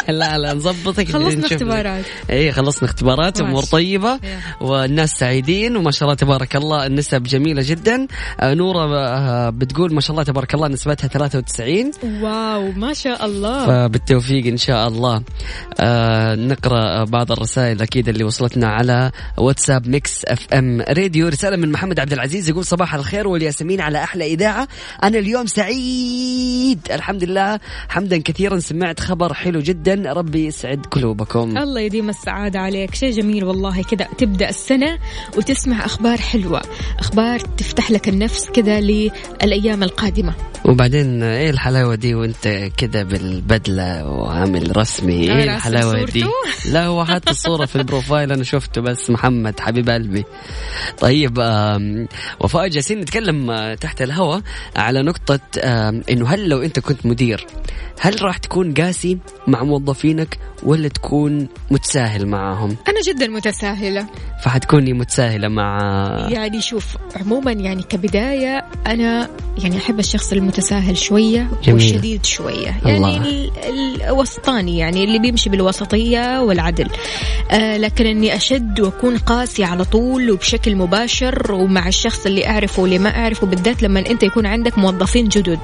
لا 0.20 0.38
لا 0.38 0.54
نظبطك. 0.54 1.12
خلصنا 1.12 1.46
اختبارات. 1.46 2.06
اي 2.30 2.52
خلصنا 2.52 2.90
اختبارات. 2.90 3.42
أمور 3.42 3.64
طيبة. 3.64 4.20
والناس 4.62 5.10
سعيدين 5.12 5.76
وما 5.76 5.92
شاء 5.92 6.04
الله 6.04 6.16
تبارك 6.16 6.56
الله 6.56 6.86
النسب 6.86 7.24
جميلة 7.24 7.62
جدا. 7.66 8.08
آه، 8.40 8.54
نورة 8.54 8.98
آه، 8.98 9.50
بتقول 9.50 9.94
ما 9.94 10.02
شاء 10.02 10.12
الله 10.12 10.24
تبارك 10.24 10.54
الله 10.54 10.68
نسبتها 10.68 11.08
93 11.08 11.92
wow 12.22 12.72
ما 12.72 12.94
شاء 12.94 13.26
الله. 13.26 13.68
فبالتوفيق 13.68 14.46
إن 14.46 14.58
شاء 14.58 14.88
الله. 14.88 15.24
آه 15.80 16.36
نقرأ 16.36 17.04
بعض 17.04 17.32
الرسائل 17.32 17.82
أكيد 17.82 18.10
اللي 18.10 18.24
وصلتنا 18.24 18.68
على 18.68 19.12
واتساب 19.38 19.88
Mix 19.88 20.26
FM 20.26 20.82
Radio. 20.82 21.28
رسالة 21.28 21.58
من 21.58 21.72
محمد 21.72 22.00
عبد 22.00 22.14
العزيز 22.14 22.50
يقول 22.50 22.66
صباح 22.66 22.96
الخير 22.96 23.28
والياسمين 23.28 23.82
على 23.82 24.04
أحلى 24.04 24.26
إذاعة. 24.26 24.68
أنا 25.04 25.20
اليوم 25.20 25.46
سعيد. 25.46 26.31
الحمد 26.92 27.24
لله. 27.24 27.60
حمدا 27.90 28.18
كثيرا 28.18 28.60
سمعت 28.60 29.00
خبر 29.00 29.34
حلو 29.34 29.60
جدا. 29.60 30.14
ربي 30.14 30.46
يسعد 30.46 30.86
قلوبكم. 30.92 31.58
الله 31.58 31.82
يديم 31.82 32.10
السعادة 32.10 32.60
عليك. 32.60 32.96
شيء 32.96 33.12
جميل 33.12 33.44
والله. 33.44 33.84
كذا 33.84 34.08
تبدأ 34.18 34.50
السنة 34.50 35.00
وتسمع 35.38 35.86
أخبار 35.86 36.18
حلوة. 36.18 36.62
أخبار 37.00 37.40
تفتح 37.40 37.92
لك 37.92 38.10
النفس 38.10 38.46
كذا 38.50 38.82
للأيام 38.82 39.84
القادمة. 39.84 40.34
وبعدين 40.66 41.24
إيه 41.24 41.50
الحلاوة 41.50 41.96
دي 41.96 42.16
وأنت 42.16 42.72
كده 42.78 43.04
بالبدلة 43.04 44.10
وعامل 44.10 44.78
رسمي؟ 44.78 45.14
إيه 45.14 45.44
الحلاوة 45.44 46.06
دي؟ 46.06 46.26
لا 46.72 46.86
هو 46.86 47.06
حتى 47.06 47.32
الصورة 47.32 47.66
في 47.66 47.76
البروفايل. 47.76 48.32
أنا 48.32 48.44
شفته 48.44 48.82
بس. 48.82 49.10
محمد 49.10 49.60
حبيب 49.60 49.90
قلبي. 49.90 50.26
طيب 51.00 51.38
وفاء 52.40 52.68
جالسين 52.68 53.00
نتكلم 53.00 53.52
آه، 53.52 53.76
تحت 53.76 54.02
الهواء 54.02 54.42
على 54.76 55.02
نقطة 55.02 55.40
إنه 56.22 56.30
هل 56.30 56.50
لو 56.50 56.62
أنت 56.62 56.80
كنت 56.80 57.06
مدير 57.06 57.48
هل 58.00 58.24
راح 58.24 58.38
تكون 58.38 58.74
قاسي 58.74 59.18
مع 59.48 59.64
موظفينك 59.64 60.38
ولا 60.64 60.88
تكون 60.88 61.48
متساهل 61.72 62.26
معاهم 62.26 62.76
أنا 62.88 63.02
جدا 63.02 63.28
متساهلة. 63.28 64.06
فحتكوني 64.44 64.94
متساهلة 64.94 65.48
مع 65.48 65.78
يعني 66.30 66.62
شوف 66.62 66.98
عموما 67.16 67.52
يعني 67.52 67.84
كبداية 67.84 68.66
أنا 68.88 69.30
يعني 69.64 69.78
أحب 69.78 70.00
الشخص 70.00 70.32
المتساهل 70.32 70.98
شوية 70.98 71.48
جميل. 71.64 71.74
والشديد 71.74 72.26
شوية. 72.26 72.76
يعني 72.86 72.98
الله. 72.98 73.52
الوسطاني 74.10 74.78
يعني 74.78 75.04
اللي 75.04 75.20
بيمشي 75.20 75.50
بالوسطية 75.50 76.42
والعدل. 76.42 76.90
آه 77.52 77.78
لكن 77.78 78.06
أني 78.06 78.36
أشد 78.36 78.80
وأكون 78.80 79.18
قاسي 79.18 79.64
على 79.64 79.86
طول 79.86 80.32
وبشكل 80.32 80.76
مباشر 80.76 81.52
ومع 81.52 81.88
الشخص 81.88 82.26
اللي 82.26 82.48
أعرفه 82.48 82.82
واللي 82.82 83.00
ما 83.00 83.10
أعرفه 83.10 83.48
بالذات 83.48 83.84
لما 83.84 84.00
أنت 84.00 84.24
يكون 84.24 84.46
عندك 84.46 84.78
موظفين 84.78 85.28
جدد. 85.28 85.60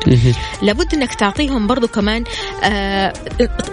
لابد 0.62 0.94
إنك 0.94 1.14
تعطيهم 1.14 1.68
برضو 1.68 1.88
كمان 1.88 2.24
آه 2.64 3.14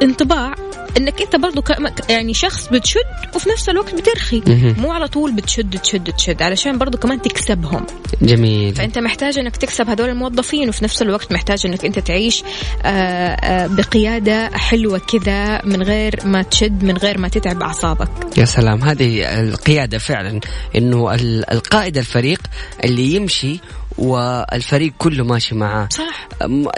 انطباع 0.02 0.54
إنك 0.96 1.20
أنت 1.22 1.36
برضو 1.36 1.62
يعني 2.08 2.34
شخص 2.34 2.68
بتشد 2.68 3.00
وفي 3.34 3.48
نفس 3.50 3.68
الوقت 3.68 3.94
بترخي. 3.94 4.42
مو 4.78 4.92
على 4.92 5.08
طول 5.08 5.32
بتشد 5.32 5.78
تشد 5.78 6.12
تشد 6.12 6.42
علشان 6.42 6.78
برضو 6.78 6.98
كمان 6.98 7.22
تكسبهم. 7.22 7.86
جميل. 8.22 8.74
فأنت 8.74 8.98
محتاج 8.98 9.38
إنك 9.38 9.56
تكسب 9.56 9.88
هذول 9.90 10.08
الموظفين 10.08 10.68
وفي 10.68 10.84
نفس 10.84 11.02
الوقت 11.02 11.32
محتاج 11.32 11.66
إنك 11.66 11.84
أنت 11.84 11.98
تعيش 11.98 12.42
آه، 12.82 12.88
آه، 12.88 13.66
بقيادة 13.66 14.50
حلوة 14.58 14.98
كذا 14.98 15.64
من 15.64 15.82
غير 15.82 16.14
ما 16.24 16.42
تشد 16.42 16.84
من 16.84 16.96
غير 16.96 17.18
ما 17.18 17.28
تتعب 17.28 17.62
أعصابك. 17.62 18.08
يا 18.38 18.44
سلام. 18.44 18.82
هذه 18.84 19.40
القيادة 19.40 19.98
فعلا 19.98 20.40
إنه 20.76 21.14
ال- 21.14 21.50
القائد 21.52 21.98
الفريق 21.98 22.40
اللي 22.84 23.14
يمشي 23.14 23.60
والفريق 23.98 24.92
كله 24.98 25.24
ماشي 25.24 25.54
معاه. 25.54 25.88
صح. 25.92 26.28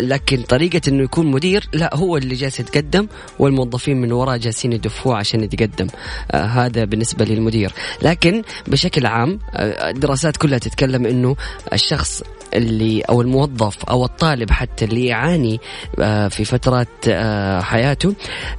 لكن 0.01 0.43
طريقة 0.43 0.81
إنه 0.89 1.03
يكون 1.03 1.27
مدير 1.27 1.69
لا 1.73 1.97
هو 1.97 2.17
اللي 2.17 2.35
جالس 2.35 2.61
يتقدم 2.61 3.07
والموظفين 3.39 4.01
من 4.01 4.13
وراه 4.13 4.37
جالسين 4.37 4.73
يدفوه 4.73 5.17
عشان 5.17 5.45
يتقدم. 5.45 5.87
آه 6.31 6.45
هذا 6.45 6.85
بالنسبة 6.85 7.25
للمدير. 7.25 7.73
لكن 8.03 8.43
بشكل 8.67 9.07
عام 9.07 9.39
آه 9.55 9.91
الدراسات 9.91 10.37
كلها 10.37 10.59
تتكلم 10.59 11.07
إنه 11.07 11.37
الشخص 11.73 12.23
اللي 12.55 13.01
أو 13.01 13.21
الموظف 13.21 13.85
أو 13.85 14.05
الطالب 14.05 14.51
حتى 14.51 14.85
اللي 14.85 15.07
يعاني 15.07 15.61
آه 16.01 16.29
في 16.29 16.45
فترات 16.45 16.89
آه 17.09 17.61
حياته 17.61 18.15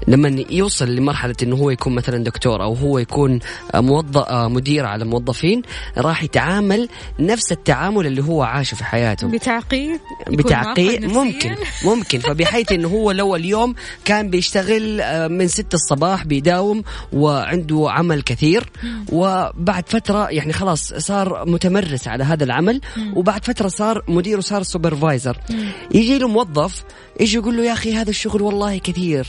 لما 0.07 0.43
يوصل 0.49 0.95
لمرحلة 0.95 1.35
إنه 1.43 1.55
هو 1.55 1.69
يكون 1.69 1.95
مثلا 1.95 2.23
دكتور 2.23 2.63
أو 2.63 2.73
هو 2.73 2.99
يكون 2.99 3.39
آه، 3.75 3.79
موظف 3.79 4.31
مدير 4.31 4.85
على 4.85 5.05
موظفين 5.05 5.61
راح 5.97 6.23
يتعامل 6.23 6.89
نفس 7.19 7.51
التعامل 7.51 8.07
اللي 8.07 8.23
هو 8.23 8.43
عاشه 8.43 8.75
في 8.75 8.83
حياته. 8.83 9.27
بتعقيد؟ 9.27 9.99
بتعقيد 10.29 11.05
ممكن. 11.05 11.55
ممكن. 11.85 12.19
فبحيث 12.19 12.71
إنه 12.71 12.87
هو 12.87 13.11
لو 13.11 13.35
اليوم 13.35 13.75
كان 14.05 14.29
بيشتغل 14.29 15.01
من 15.29 15.47
ستة 15.47 15.75
الصباح 15.75 16.25
بيداوم 16.25 16.83
وعنده 17.13 17.85
عمل 17.89 18.21
كثير 18.21 18.69
وبعد 19.11 19.83
فترة 19.89 20.27
يعني 20.29 20.53
خلاص 20.53 20.93
صار 20.93 21.49
متمرس 21.49 22.07
على 22.07 22.23
هذا 22.23 22.43
العمل 22.43 22.81
وبعد 23.15 23.45
فترة 23.45 23.67
صار 23.77 24.03
مدير 24.07 24.37
وصار 24.37 24.63
سوبرفايزر 24.63 25.37
يجي 25.91 26.17
له 26.17 26.27
موظف 26.27 26.83
يجي 27.19 27.37
يقول 27.37 27.57
له 27.57 27.63
يا 27.63 27.73
أخي 27.73 27.93
هذا 27.93 28.09
الشغل 28.09 28.41
والله 28.41 28.77
كثير. 28.77 29.27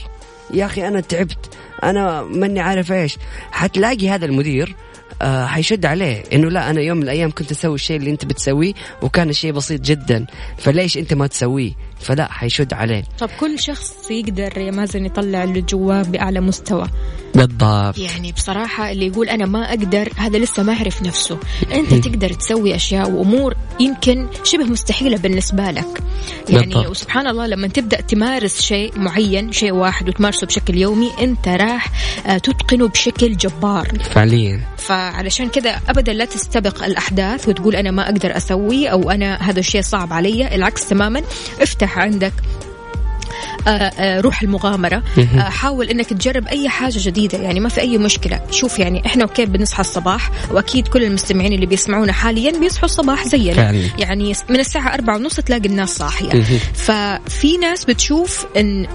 يا 0.55 0.67
أخي 0.67 0.89
أنا 0.89 1.01
تعبت 1.01 1.39
أنا 1.83 2.23
ماني 2.23 2.61
عارف 2.61 2.93
إيش. 2.93 3.19
حتلاقي 3.51 4.09
هذا 4.09 4.27
المدير 4.27 4.77
آه 5.23 5.47
حيشد 5.47 5.87
عليه 5.87 6.25
إنه 6.33 6.49
لا 6.49 6.71
أنا 6.71 6.81
يوم 6.81 6.97
من 6.97 7.03
الأيام 7.03 7.31
كنت 7.31 7.51
أسوي 7.51 7.75
الشيء 7.75 7.97
اللي 7.97 8.11
أنت 8.11 8.25
بتسويه 8.25 8.75
وكان 9.03 9.29
الشيء 9.29 9.53
بسيط 9.53 9.81
جدا. 9.81 10.27
فليش 10.59 10.99
أنت 10.99 11.15
ما 11.15 11.27
تسويه؟ 11.27 11.73
فلا 12.01 12.33
حيشد 12.33 12.73
عليه. 12.73 13.05
طب 13.19 13.31
كل 13.41 13.59
شخص 13.59 14.11
يقدر 14.11 14.59
يا 14.59 14.71
مازن 14.71 15.07
يطلع 15.07 15.45
اللي 15.45 15.61
جواه 15.61 16.03
بأعلى 16.03 16.41
مستوى. 16.41 16.89
بالضبط. 17.35 17.99
يعني 17.99 18.33
بصراحة 18.33 18.91
اللي 18.91 19.07
يقول 19.07 19.29
أنا 19.29 19.47
ما 19.47 19.69
أقدر 19.69 20.13
هذا 20.17 20.39
لسه 20.39 20.63
ما 20.63 20.75
عرف 20.75 21.03
نفسه. 21.03 21.39
أنت 21.73 21.95
تقدر 21.95 22.33
تسوي 22.33 22.75
أشياء 22.75 23.11
وأمور 23.11 23.55
يمكن 23.81 24.27
شبه 24.45 24.65
مستحيلة 24.65 25.19
بالنسبة 25.19 25.71
لك. 25.71 26.03
يعني 26.49 26.75
بالضبط. 26.75 26.91
وسبحان 26.91 27.27
الله 27.27 27.47
لما 27.47 27.69
تبدأ 27.69 28.01
تمارس 28.01 28.63
شيء 28.63 28.99
معين 28.99 29.53
شيء 29.53 29.73
واحد 29.73 30.09
وتمارسه 30.09 30.47
بشكل 30.47 30.77
يومي 30.77 31.11
أنت 31.21 31.49
راح 31.49 31.93
آه، 32.27 32.39
تتقنه 32.39 32.89
بشكل 32.89 33.37
جبار. 33.37 33.89
فعليا. 33.99 34.61
فعلشان 34.77 35.49
كذا 35.49 35.81
ابدا 35.89 36.13
لا 36.13 36.25
تستبق 36.25 36.85
الأحداث 36.85 37.49
وتقول 37.49 37.77
أنا 37.77 37.91
ما 37.91 38.05
أقدر 38.05 38.37
أسوي 38.37 38.91
أو 38.91 39.11
أنا 39.11 39.37
هذا 39.37 39.61
الشيء 39.61 39.83
صعب 39.83 40.13
علي. 40.13 40.55
العكس 40.55 40.89
تماما. 40.89 41.23
افتح 41.61 41.88
عندك. 41.97 42.33
آه، 42.33 42.65
آه، 42.65 42.68
روح 44.21 44.43
المغامرة. 44.43 45.03
آه، 45.19 45.41
حاول 45.41 45.89
إنك 45.89 46.07
تجرب 46.07 46.47
أي 46.47 46.69
حاجة 46.69 46.99
جديدة 46.99 47.39
يعني 47.39 47.61
ما 47.61 47.69
في 47.69 47.81
أي 47.81 47.99
مشكلة. 47.99 48.41
شوف 48.51 48.79
يعني 48.79 49.07
إحنا 49.07 49.25
أوكي 49.25 49.47
بنصحى 49.47 49.81
الصباح؟ 49.81 50.31
وأكيد 50.51 50.89
كل 50.89 51.05
المستمعين 51.05 51.53
اللي 51.53 51.67
بيسمعونا 51.67 52.13
حاليا 52.13 52.59
بيصحوا 52.59 52.85
الصباح 52.85 53.29
زينا. 53.29 53.55
فعلا. 53.55 53.89
يعني 53.99 54.33
من 54.49 54.61
الساعة 54.61 54.95
أربعة 54.95 55.17
ونص 55.17 55.37
تلاقي 55.37 55.69
الناس 55.69 55.97
صاحية. 55.97 56.43
ففي 56.75 57.57
ناس 57.57 57.85
بتشوف 57.85 58.47
إن 58.57 58.87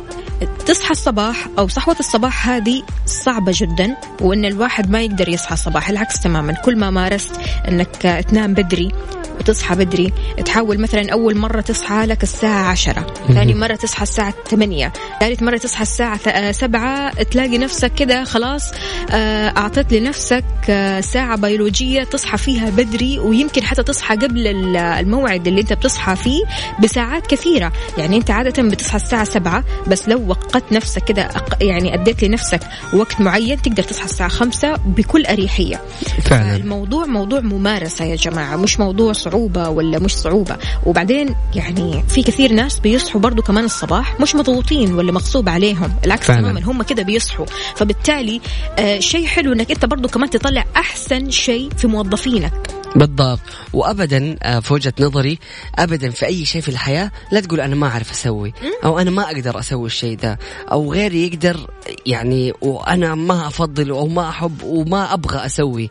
تصحى 0.65 0.91
الصباح 0.91 1.47
أو 1.59 1.67
صحوة 1.67 1.95
الصباح 1.99 2.49
هذه 2.49 2.83
صعبة 3.05 3.51
جدا 3.55 3.95
وإن 4.21 4.45
الواحد 4.45 4.89
ما 4.89 5.01
يقدر 5.01 5.29
يصحى 5.29 5.53
الصباح. 5.53 5.89
العكس 5.89 6.19
تماما. 6.19 6.53
كل 6.53 6.77
ما 6.77 6.89
مارست 6.89 7.31
إنك 7.67 8.25
تنام 8.29 8.53
بدري 8.53 8.91
وتصحى 9.39 9.75
بدري 9.75 10.13
تحاول 10.45 10.77
مثلا 10.77 11.11
أول 11.11 11.37
مرة 11.37 11.61
تصحى 11.61 12.05
لك 12.05 12.23
الساعة 12.23 12.71
عشرة. 12.71 13.13
ثاني 13.27 13.53
مرة 13.53 13.75
تصحى 13.75 14.03
الساعة 14.29 14.43
ثمانية. 14.49 14.93
ثالث 15.19 15.43
مرة 15.43 15.57
تصحى 15.57 15.81
الساعة 15.81 16.17
ث- 16.17 16.27
آه، 16.27 16.51
سبعة 16.51 17.23
تلاقي 17.23 17.57
نفسك 17.57 17.93
كده 17.93 18.23
خلاص 18.23 18.71
آه، 19.12 19.47
أعطيت 19.57 19.93
لنفسك 19.93 20.43
آه، 20.69 21.01
ساعة 21.01 21.38
بيولوجية 21.38 22.03
تصحى 22.03 22.38
فيها 22.38 22.69
بدري 22.69 23.19
ويمكن 23.19 23.63
حتى 23.63 23.83
تصحى 23.83 24.15
قبل 24.15 24.47
ال- 24.47 24.77
الموعد 24.77 25.47
اللي 25.47 25.62
أنت 25.62 25.73
بتصحى 25.73 26.15
فيه 26.15 26.41
بساعات 26.83 27.27
كثيرة. 27.27 27.71
يعني 27.97 28.17
أنت 28.17 28.31
عادة 28.31 28.63
بتصحى 28.63 28.95
الساعة 28.95 29.23
سبعة 29.23 29.63
بس 29.88 30.09
لو 30.09 30.27
وقت 30.27 30.71
نفسك 30.73 31.03
كده 31.03 31.29
يعني 31.62 31.93
أديت 31.93 32.23
لنفسك 32.23 32.59
وقت 32.93 33.21
معين 33.21 33.62
تقدر 33.62 33.83
تصحى 33.83 34.05
الساعة 34.05 34.29
خمسة 34.29 34.75
بكل 34.75 35.25
أريحية. 35.25 35.81
فعلا. 36.23 36.55
الموضوع 36.55 37.05
موضوع 37.05 37.39
ممارسة 37.39 38.05
يا 38.05 38.15
جماعة 38.15 38.55
مش 38.55 38.79
موضوع 38.79 39.13
صعوبة 39.13 39.69
ولا 39.69 39.99
مش 39.99 40.15
صعوبة. 40.15 40.57
وبعدين 40.86 41.36
يعني 41.55 42.03
في 42.07 42.23
كثير 42.23 42.53
ناس 42.53 42.79
بيصحوا 42.79 43.21
برضو 43.21 43.41
كمان 43.41 43.63
الصباح 43.65 44.12
مش 44.19 44.36
مضغوطين 44.36 44.93
ولا 44.93 45.12
مغصوب 45.12 45.49
عليهم. 45.49 45.95
العكس. 46.06 46.28
تماما 46.28 46.63
هم 46.63 46.84
كده 46.84 47.04
بيصحوا. 47.04 47.45
فبالتالي 47.76 48.41
آه 48.80 48.99
شيء 48.99 49.26
حلو 49.26 49.54
إنك 49.54 49.71
أنت 49.71 49.86
برضو 49.86 50.08
كمان 50.08 50.30
تطلع 50.30 50.65
أحسن 50.76 51.30
شيء 51.30 51.69
في 51.78 51.88
موظفينك. 51.88 52.54
بالضبط. 52.95 53.39
وابدا 53.73 54.36
آه، 54.43 54.60
في 54.60 54.73
وجهة 54.73 54.93
نظري 54.99 55.39
ابدا 55.76 56.10
في 56.10 56.26
أي 56.26 56.45
شيء 56.45 56.62
في 56.62 56.69
الحياة 56.69 57.12
لا 57.32 57.39
تقول 57.39 57.62
أنا 57.62 57.76
ما 57.76 57.88
أعرف 57.88 58.12
أسوي 58.12 58.54
أو 58.86 58.99
أنا 58.99 59.12
ما 59.12 59.23
أقدر 59.23 59.60
أسوي 59.60 59.86
الشيء 59.86 60.17
ده 60.17 60.39
أو 60.71 60.93
غيري 60.93 61.28
يقدر 61.28 61.67
يعني 62.06 62.54
وأنا 62.62 63.15
ما 63.15 63.47
أفضل 63.47 63.89
أو 63.89 64.08
ما 64.08 64.30
أحب 64.30 64.63
وما 64.63 65.13
أبغى 65.13 65.45
أسوي. 65.45 65.89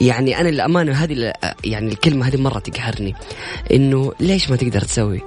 يعني 0.00 0.40
أنا 0.40 0.48
الأمانة 0.48 0.92
هذه 0.92 1.32
يعني 1.64 1.92
الكلمة 1.92 2.28
هذه 2.28 2.36
مرة 2.36 2.58
تقهرني 2.58 3.14
إنه 3.72 4.12
ليش 4.20 4.50
ما 4.50 4.56
تقدر 4.56 4.80
تسوي؟ 4.80 5.20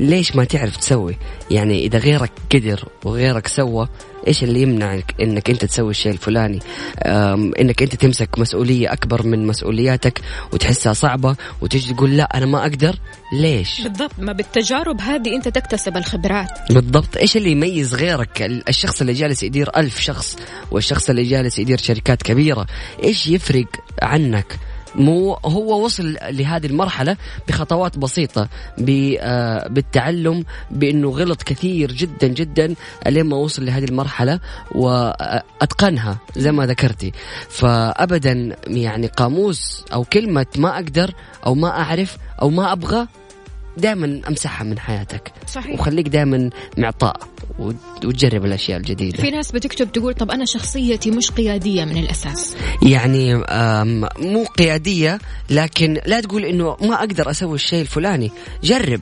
ليش 0.00 0.36
ما 0.36 0.44
تعرف 0.44 0.76
تسوي؟ 0.76 1.16
يعني 1.50 1.86
إذا 1.86 1.98
غيرك 1.98 2.30
قدر 2.54 2.88
وغيرك 3.04 3.46
سوى 3.46 3.88
إيش 4.26 4.44
اللي 4.44 4.62
يمنعك 4.62 5.14
إنك 5.20 5.50
أنت 5.50 5.64
تسوي 5.64 5.90
الشيء 5.90 6.12
الفلاني؟ 6.12 6.58
إنك 7.60 7.82
أنت 7.82 7.94
تمسك 7.94 8.38
مسؤولية 8.38 8.92
أكبر 8.92 9.26
من 9.26 9.46
مسؤولياتك 9.46 10.20
وتحسها 10.52 10.92
صعبة 10.92 11.36
وتجي 11.60 11.94
تقول 11.94 12.16
لا 12.16 12.36
أنا 12.38 12.46
ما 12.46 12.62
أقدر؟ 12.62 12.98
ليش؟ 13.32 13.80
بالضبط 13.80 14.12
ما 14.18 14.32
بالتجارب 14.32 15.00
هذه 15.00 15.36
أنت 15.36 15.48
تكتسب 15.48 15.96
الخبرات. 15.96 16.48
بالضبط. 16.70 17.16
إيش 17.16 17.36
اللي 17.36 17.50
يميز 17.50 17.94
غيرك؟ 17.94 18.42
الشخص 18.42 19.00
اللي 19.00 19.12
جالس 19.12 19.42
يدير 19.42 19.70
ألف 19.76 20.00
شخص 20.00 20.36
والشخص 20.70 21.10
اللي 21.10 21.22
جالس 21.22 21.58
يدير 21.58 21.78
شركات 21.78 22.22
كبيرة 22.22 22.66
إيش 23.04 23.26
يفرق 23.26 23.66
عنك؟ 24.02 24.58
مو 24.94 25.34
هو 25.44 25.84
وصل 25.84 26.16
لهذه 26.22 26.66
المرحلة 26.66 27.16
بخطوات 27.48 27.98
بسيطة 27.98 28.48
آه، 29.20 29.68
بالتعلم 29.68 30.44
بإنه 30.70 31.10
غلط 31.10 31.42
كثير 31.42 31.92
جدا 31.92 32.26
جدا 32.26 32.74
لين 33.06 33.26
ما 33.26 33.36
وصل 33.36 33.66
لهذه 33.66 33.84
المرحلة 33.84 34.40
وأتقنها 34.74 36.18
زي 36.36 36.52
ما 36.52 36.66
ذكرتي. 36.66 37.12
فابدا 37.48 38.56
يعني 38.66 39.06
قاموس 39.06 39.84
أو 39.92 40.04
كلمة 40.04 40.46
ما 40.56 40.74
أقدر 40.74 41.14
أو 41.46 41.54
ما 41.54 41.68
أعرف 41.68 42.16
أو 42.42 42.50
ما 42.50 42.72
أبغى 42.72 43.06
دائما 43.78 44.20
أمسحها 44.28 44.64
من 44.64 44.78
حياتك. 44.78 45.32
صحيح. 45.46 45.80
وخليك 45.80 46.08
دائما 46.08 46.50
معطاء 46.76 47.20
وتجرب 47.58 48.44
الأشياء 48.44 48.78
الجديدة. 48.78 49.22
في 49.22 49.30
ناس 49.30 49.52
بتكتب 49.52 49.92
تقول 49.92 50.14
طب 50.14 50.30
أنا 50.30 50.44
شخصيتي 50.44 51.10
مش 51.10 51.30
قيادية 51.30 51.84
من 51.84 51.96
الأساس. 51.96 52.56
يعني 52.82 53.34
مو 54.18 54.44
قيادية 54.58 55.18
لكن 55.50 56.00
لا 56.06 56.20
تقول 56.20 56.44
إنه 56.44 56.76
ما 56.80 56.94
أقدر 56.94 57.30
أسوي 57.30 57.54
الشيء 57.54 57.80
الفلاني. 57.80 58.30
جرب 58.62 59.00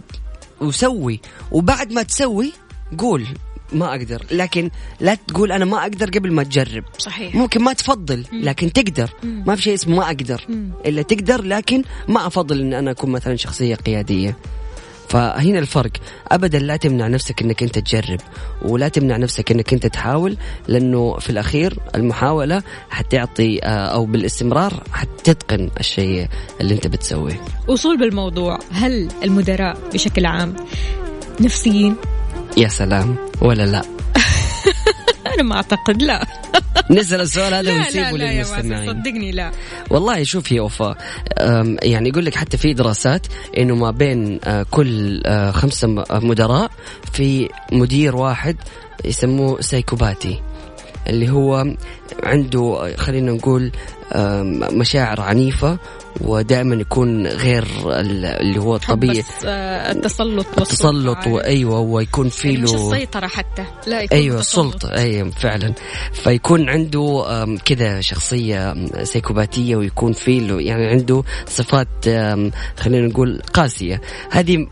وسوي. 0.61 1.21
وبعد 1.53 1.93
ما 1.93 2.03
تسوي 2.03 2.53
قول 2.99 3.27
ما 3.73 3.91
أقدر. 3.91 4.27
لكن 4.31 4.71
لا 5.01 5.15
تقول 5.15 5.53
أنا 5.53 5.65
ما 5.65 5.83
أقدر 5.83 6.11
قبل 6.11 6.33
ما 6.33 6.43
تجرب. 6.43 6.85
صحيح. 6.99 7.35
ممكن 7.35 7.63
ما 7.63 7.73
تفضل 7.73 8.25
لكن 8.33 8.73
تقدر. 8.73 9.11
ما 9.23 9.57
في 9.57 9.63
شيء 9.63 9.75
اسمه 9.75 9.97
ما 9.97 10.07
أقدر. 10.07 10.47
إلا 10.87 11.03
تقدر 11.03 11.45
لكن 11.45 11.83
ما 12.09 12.27
أفضل 12.27 12.61
إن 12.61 12.75
أنا 12.75 12.91
أكون 12.91 13.11
مثلا 13.11 13.37
شخصية 13.37 13.75
قيادية. 13.75 14.37
فهنا 15.09 15.59
الفرق. 15.59 15.91
ابدا 16.29 16.59
لا 16.59 16.77
تمنع 16.77 17.07
نفسك 17.07 17.43
إنك 17.43 17.63
أنت 17.63 17.79
تجرب 17.79 18.21
ولا 18.63 18.89
تمنع 18.89 19.17
نفسك 19.17 19.51
إنك 19.53 19.73
أنت 19.73 19.87
تحاول 19.87 20.37
لأنه 20.69 21.19
في 21.19 21.31
الأخير 21.31 21.79
المحاولة 21.95 22.63
حتعطي 22.91 23.61
آه، 23.63 23.67
أو 23.69 24.07
بالاستمرار 24.07 24.83
حتتقن 24.93 25.71
الشيء 25.81 26.29
اللي 26.61 26.75
أنت 26.75 26.87
بتسويه. 26.87 27.41
وصول 27.69 27.99
بالموضوع 27.99 28.59
هل 28.73 29.09
المدراء 29.23 29.79
بشكل 29.95 30.27
عام 30.27 30.57
نفسيين؟ 31.41 31.97
يا 32.57 32.69
سلام 32.69 33.17
ولا 33.43 33.67
لا؟ 33.67 33.83
أنا 35.37 35.43
ما 35.49 35.57
أعتقد 35.57 36.03
لا. 36.03 36.27
نسال 36.91 37.21
السؤال 37.21 37.55
هذا 37.55 37.73
ونسيبه 37.73 38.11
للمستمعين 38.11 38.87
صدقني 38.93 39.33
لا. 39.33 39.53
والله 39.91 40.23
شوف 40.23 40.53
يا 40.53 40.63
وفاء 40.63 40.97
يعني 41.83 42.09
يقول 42.09 42.25
لك 42.25 42.35
حتى 42.35 42.57
في 42.57 42.73
دراسات 42.73 43.27
إنه 43.59 43.75
ما 43.75 43.91
بين 43.91 44.41
كل 44.71 45.23
خمسة 45.53 46.05
مدراء 46.11 46.71
في 47.13 47.49
مدير 47.73 48.17
واحد 48.17 48.57
يسموه 49.05 49.61
سايكوباتي 49.61 50.43
اللي 51.07 51.31
هو 51.31 51.65
عنده 52.23 52.95
خلينا 52.97 53.33
نقول 53.33 53.73
مشاعر 54.73 55.21
عنيفة 55.21 55.79
ودائما 56.21 56.75
يكون 56.75 57.27
غير 57.27 57.65
اللي 57.87 58.61
هو 58.61 58.77
الطبيعي 58.77 59.25
آه، 59.45 59.93
التسلط 59.93 60.47
التسلط 60.59 61.27
وايوه 61.27 61.81
ويكون 61.81 62.29
في 62.29 62.49
يعني 62.49 62.61
له 62.61 62.75
مش 62.75 62.75
السيطرة 62.75 63.27
حتى 63.27 63.65
لا 63.87 64.03
يكون 64.03 64.19
أيوه 64.19 64.41
السلطة 64.41 64.93
أيوه 64.93 65.31
فعلا. 65.31 65.73
فيكون 66.13 66.69
عنده 66.69 67.27
كذا 67.65 68.01
شخصية 68.01 68.75
سيكوباتيه 69.03 69.77
ويكون 69.77 70.13
في 70.13 70.41
له 70.41 70.61
يعني 70.61 70.87
عنده 70.87 71.23
صفات 71.47 71.89
خلينا 72.79 73.07
نقول 73.07 73.43
قاسية. 73.53 74.01
هذه 74.31 74.67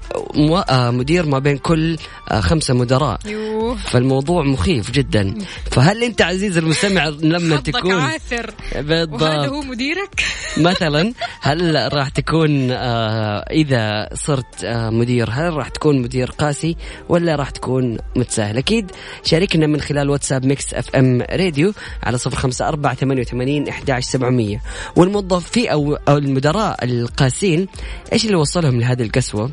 آه، 0.71 0.91
مدير 0.91 1.27
ما 1.27 1.39
بين 1.39 1.59
كل 1.59 1.97
آه، 2.31 2.41
خمسة 2.41 2.75
مدراء. 2.75 3.19
يوه. 3.27 3.77
فالموضوع 3.77 4.43
مخيف 4.43 4.91
جدا. 4.91 5.35
فهل 5.71 6.05
أنت 6.05 6.23
عزيز 6.23 6.59
المستمع 6.59 7.09
لما 7.25 7.57
تكون 7.57 7.93
عاثر. 7.93 8.55
بالضبط. 8.75 9.23
وهذا 9.23 9.49
هو 9.49 9.61
مديرك؟ 9.61 10.25
مثلا 10.69 11.13
هل 11.41 11.89
راح 11.93 12.09
تكون 12.09 12.71
آه 12.71 13.45
إذا 13.51 14.09
صرت 14.15 14.65
آه 14.65 14.91
مدير 14.91 15.31
هل 15.31 15.53
راح 15.53 15.69
تكون 15.69 16.03
مدير 16.03 16.31
قاسي 16.31 16.77
ولا 17.09 17.35
راح 17.37 17.51
تكون 17.51 17.99
متساهل؟ 18.17 18.59
أكيد 18.59 18.91
شاركنا 19.25 19.67
من 19.67 19.81
خلال 19.81 20.11
واتساب 20.11 20.47
Mix 20.47 20.75
FM 20.75 21.23
Radio 21.31 21.73
على 22.03 22.19
صفر 22.19 22.37
خمسة 22.37 22.69
أربعة 22.69 22.95
ثمانية 22.95 23.23
وثمانين 23.23 23.69
إحداش 23.69 24.05
سبعمية. 24.05 24.63
والموظفين 24.97 25.69
أو, 25.69 25.95
أو 26.09 26.19
المدراء 26.19 26.85
القاسين 26.85 27.69
إيش 28.13 28.25
اللي 28.25 28.37
وصلهم 28.37 28.81
لهذه 28.81 29.03
القسوة؟ 29.03 29.51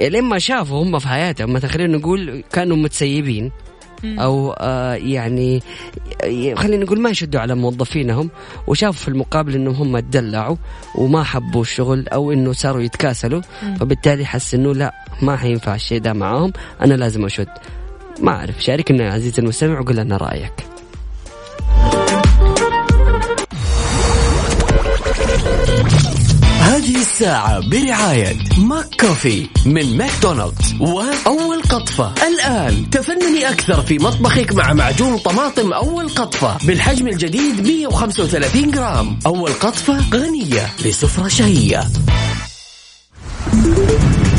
لما 0.00 0.38
شافوا 0.38 0.82
هم 0.82 0.98
في 0.98 1.08
حياتهم 1.08 1.52
مثلا 1.52 1.70
خلينا 1.70 1.98
نقول 1.98 2.44
كانوا 2.52 2.76
متسيبين. 2.76 3.50
أو 4.04 4.52
آه 4.52 4.94
يعني 4.94 5.62
خلينا 6.54 6.84
نقول 6.84 7.00
ما 7.00 7.10
يشدوا 7.10 7.40
على 7.40 7.54
موظفينهم 7.54 8.30
وشافوا 8.66 9.02
في 9.02 9.08
المقابل 9.08 9.54
انهم 9.54 9.74
هم 9.74 9.98
تدلعوا 9.98 10.56
وما 10.94 11.22
حبوا 11.22 11.62
الشغل 11.62 12.08
أو 12.08 12.32
إنه 12.32 12.52
صاروا 12.52 12.82
يتكاسلوا. 12.82 13.40
فبالتالي 13.80 14.26
حس 14.26 14.54
إنه 14.54 14.74
لا 14.74 14.94
ما 15.22 15.36
حينفع 15.36 15.74
الشيء 15.74 16.00
ده 16.00 16.12
معاهم 16.12 16.52
أنا 16.80 16.94
لازم 16.94 17.24
أشد. 17.24 17.48
ما 18.20 18.32
أعرف 18.32 18.62
شاركنا 18.62 19.12
عزيزي 19.12 19.42
المستمع 19.42 19.80
وقول 19.80 19.96
لنا 19.96 20.16
رأيك. 20.16 20.52
هذه 26.58 26.96
الساعة 26.96 27.68
برعاية 27.68 28.36
ماك 28.58 29.00
كوفي 29.00 29.46
من 29.66 29.96
ماكدونالدز. 29.96 30.74
وأول 30.80 31.62
قطفة. 31.62 32.14
الآن 32.26 32.90
تفنني 32.90 33.50
أكثر 33.50 33.82
في 33.82 33.98
مطبخك 33.98 34.52
مع 34.52 34.72
معجون 34.72 35.18
طماطم 35.18 35.72
أول 35.72 36.08
قطفة 36.08 36.58
بالحجم 36.66 37.08
الجديد 37.08 37.66
135 37.66 38.70
جرام. 38.70 39.18
أول 39.26 39.52
قطفة 39.52 39.98
غنية 40.14 40.66
لسفرة 40.84 41.28
شهية. 41.28 41.80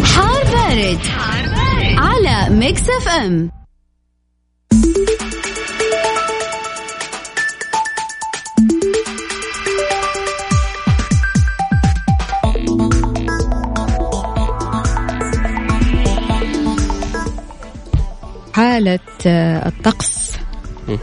حار 0.04 0.44
بارد, 0.44 1.00
حار 1.06 1.46
بارد. 1.46 1.98
على 1.98 2.56
Mix 2.56 2.82
FM. 2.82 3.52
حالة 18.60 19.00
آه، 19.28 19.68
الطقس. 19.68 20.19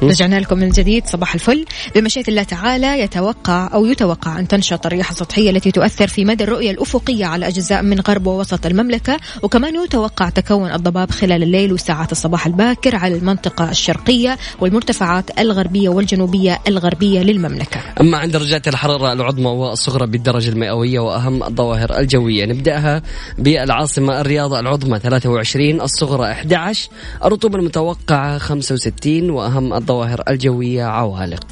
رجعنا 0.02 0.40
لكم 0.40 0.58
من 0.58 0.70
جديد 0.70 1.06
صباح 1.06 1.34
الفل. 1.34 1.64
بمشيئة 1.94 2.28
الله 2.28 2.42
تعالى 2.42 3.00
يتوقع 3.00 3.70
أو 3.74 3.86
يتوقع 3.86 4.38
أن 4.38 4.48
تنشط 4.48 4.86
الرياح 4.86 5.10
السطحية 5.10 5.50
التي 5.50 5.70
تؤثر 5.70 6.06
في 6.08 6.24
مدى 6.24 6.44
الرؤية 6.44 6.70
الأفقية 6.70 7.26
على 7.26 7.48
أجزاء 7.48 7.82
من 7.82 8.00
غرب 8.00 8.26
ووسط 8.26 8.66
المملكة. 8.66 9.16
وكمان 9.42 9.84
يتوقع 9.84 10.28
تكون 10.28 10.70
الضباب 10.70 11.10
خلال 11.10 11.42
الليل 11.42 11.72
وساعات 11.72 12.12
الصباح 12.12 12.46
الباكر 12.46 12.96
على 12.96 13.14
المنطقة 13.14 13.70
الشرقية 13.70 14.38
والمرتفعات 14.60 15.38
الغربية 15.38 15.88
والجنوبية 15.88 16.60
الغربية 16.68 17.20
للمملكة. 17.20 17.80
أما 18.00 18.18
عند 18.18 18.32
درجات 18.32 18.68
الحرارة 18.68 19.12
العظمى 19.12 19.46
والصغرى 19.50 20.06
بالدرجة 20.06 20.48
المئوية 20.48 20.98
وأهم 20.98 21.42
الظواهر 21.42 21.98
الجوية 21.98 22.44
نبدأها 22.46 23.02
بالعاصمة 23.38 24.20
الرياض 24.20 24.52
العظمى 24.54 24.98
23 24.98 25.80
الصغرى 25.80 26.30
11 26.30 26.88
الرطوبة 27.24 27.58
المتوقعة 27.58 28.38
65 28.38 29.30
وأهم 29.30 29.72
الظواهر 29.76 30.22
الجوية 30.28 30.84
عوالق. 30.84 31.44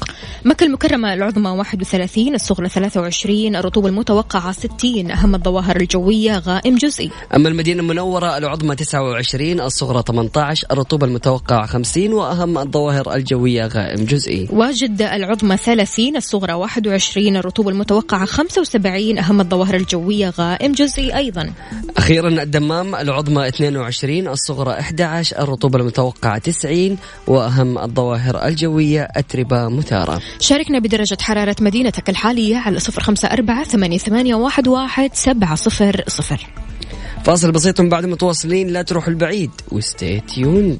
مكة 0.45 0.65
المكرمة 0.65 1.13
العظمى 1.13 1.49
31 1.49 2.35
الصغرى 2.35 2.69
23 2.69 3.55
الرطوبة 3.55 3.87
المتوقعة 3.89 4.51
60 4.51 5.11
أهم 5.11 5.35
الظواهر 5.35 5.75
الجوية 5.75 6.37
غائم 6.37 6.75
جزئي. 6.75 7.11
أما 7.35 7.49
المدينة 7.49 7.81
المنورة 7.81 8.37
العظمى 8.37 8.75
29 8.75 9.59
الصغرى 9.61 10.03
18 10.07 10.67
الرطوبة 10.71 11.07
المتوقعة 11.07 11.65
50 11.65 12.13
وأهم 12.13 12.57
الظواهر 12.57 13.15
الجوية 13.15 13.67
غائم 13.67 14.05
جزئي. 14.05 14.47
وجدة 14.51 15.15
العظمى 15.15 15.57
30 15.57 16.15
الصغرى 16.15 16.53
21 16.53 17.37
الرطوبة 17.37 17.69
المتوقعة 17.69 18.25
75 18.25 19.17
أهم 19.17 19.41
الظواهر 19.41 19.75
الجوية 19.75 20.29
غائم 20.29 20.71
جزئي 20.71 21.17
أيضا. 21.17 21.53
أخيرا 21.97 22.29
الدمام 22.29 22.95
العظمى 22.95 23.47
22 23.47 24.27
الصغرى 24.27 24.71
11 24.71 25.39
الرطوبة 25.39 25.79
المتوقعة 25.79 26.37
90 26.37 26.97
وأهم 27.27 27.77
الظواهر 27.77 28.14
الجوية 28.15 29.07
أتربة 29.15 29.69
مثارة 29.69 30.21
شاركنا 30.39 30.79
بدرجة 30.79 31.17
حرارة 31.21 31.55
مدينتك 31.59 32.09
الحالية 32.09 32.57
على 32.57 32.79
صفر 32.79 33.01
خمسة 33.01 33.27
أربعة 33.27 33.63
ثمانية, 33.63 33.97
ثمانية 33.97 34.35
واحد, 34.35 34.67
واحد 34.67 35.09
سبعة 35.13 35.55
صفر 35.55 36.03
صفر. 36.07 36.47
فاصل 37.23 37.51
بسيط 37.51 37.81
من 37.81 37.89
بعد 37.89 38.05
متواصلين 38.05 38.67
لا 38.67 38.81
تروحوا 38.81 39.09
البعيد 39.09 39.51
و 39.71 39.81
stay 39.81 40.19
tuned 40.19 40.79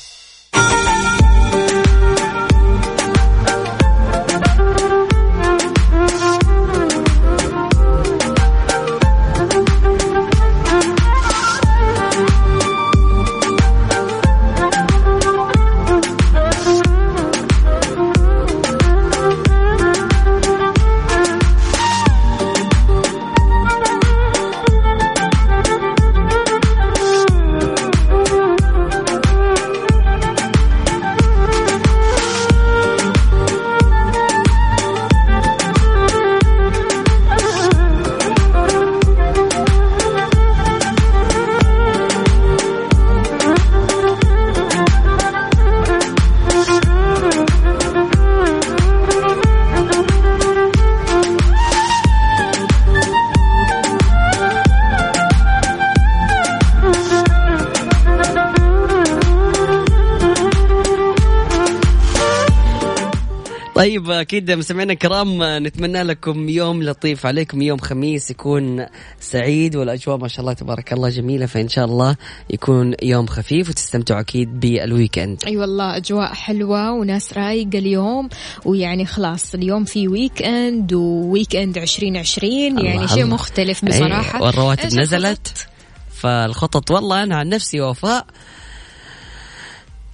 طيب 63.91 64.11
أكيد 64.11 64.51
مستمعينا 64.51 64.93
الكرام 64.93 65.43
نتمنى 65.43 66.03
لكم 66.03 66.49
يوم 66.49 66.83
لطيف. 66.83 67.25
عليكم 67.25 67.61
يوم 67.61 67.79
خميس 67.79 68.31
يكون 68.31 68.85
سعيد 69.19 69.75
والأجواء 69.75 70.17
ما 70.17 70.27
شاء 70.27 70.41
الله 70.41 70.53
تبارك 70.53 70.93
الله 70.93 71.09
جميلة 71.09 71.45
فإن 71.45 71.69
شاء 71.69 71.85
الله 71.85 72.15
يكون 72.49 72.93
يوم 73.03 73.27
خفيف 73.27 73.69
وتستمتعوا 73.69 74.19
أكيد 74.19 74.59
بال 74.59 74.76
weekend. 74.76 75.43
أي 75.43 75.51
أيوة 75.51 75.61
والله 75.61 75.97
أجواء 75.97 76.33
حلوة 76.33 76.91
وناس 76.91 77.33
رايقة 77.33 77.79
اليوم 77.79 78.29
ويعني 78.65 79.05
خلاص 79.05 79.53
اليوم 79.53 79.83
في 79.83 80.07
weekend 80.07 80.93
و 80.93 81.55
weekend 81.55 81.77
2020 81.77 82.85
يعني 82.85 83.07
شيء 83.07 83.25
مختلف 83.25 83.85
بصراحة. 83.85 84.39
أيه 84.39 84.45
والرواتب 84.45 84.99
نزلت 84.99 85.67
فالخطط 86.15 86.91
والله 86.91 87.23
أنا 87.23 87.35
عن 87.35 87.49
نفسي 87.49 87.81
وفاء 87.81 88.25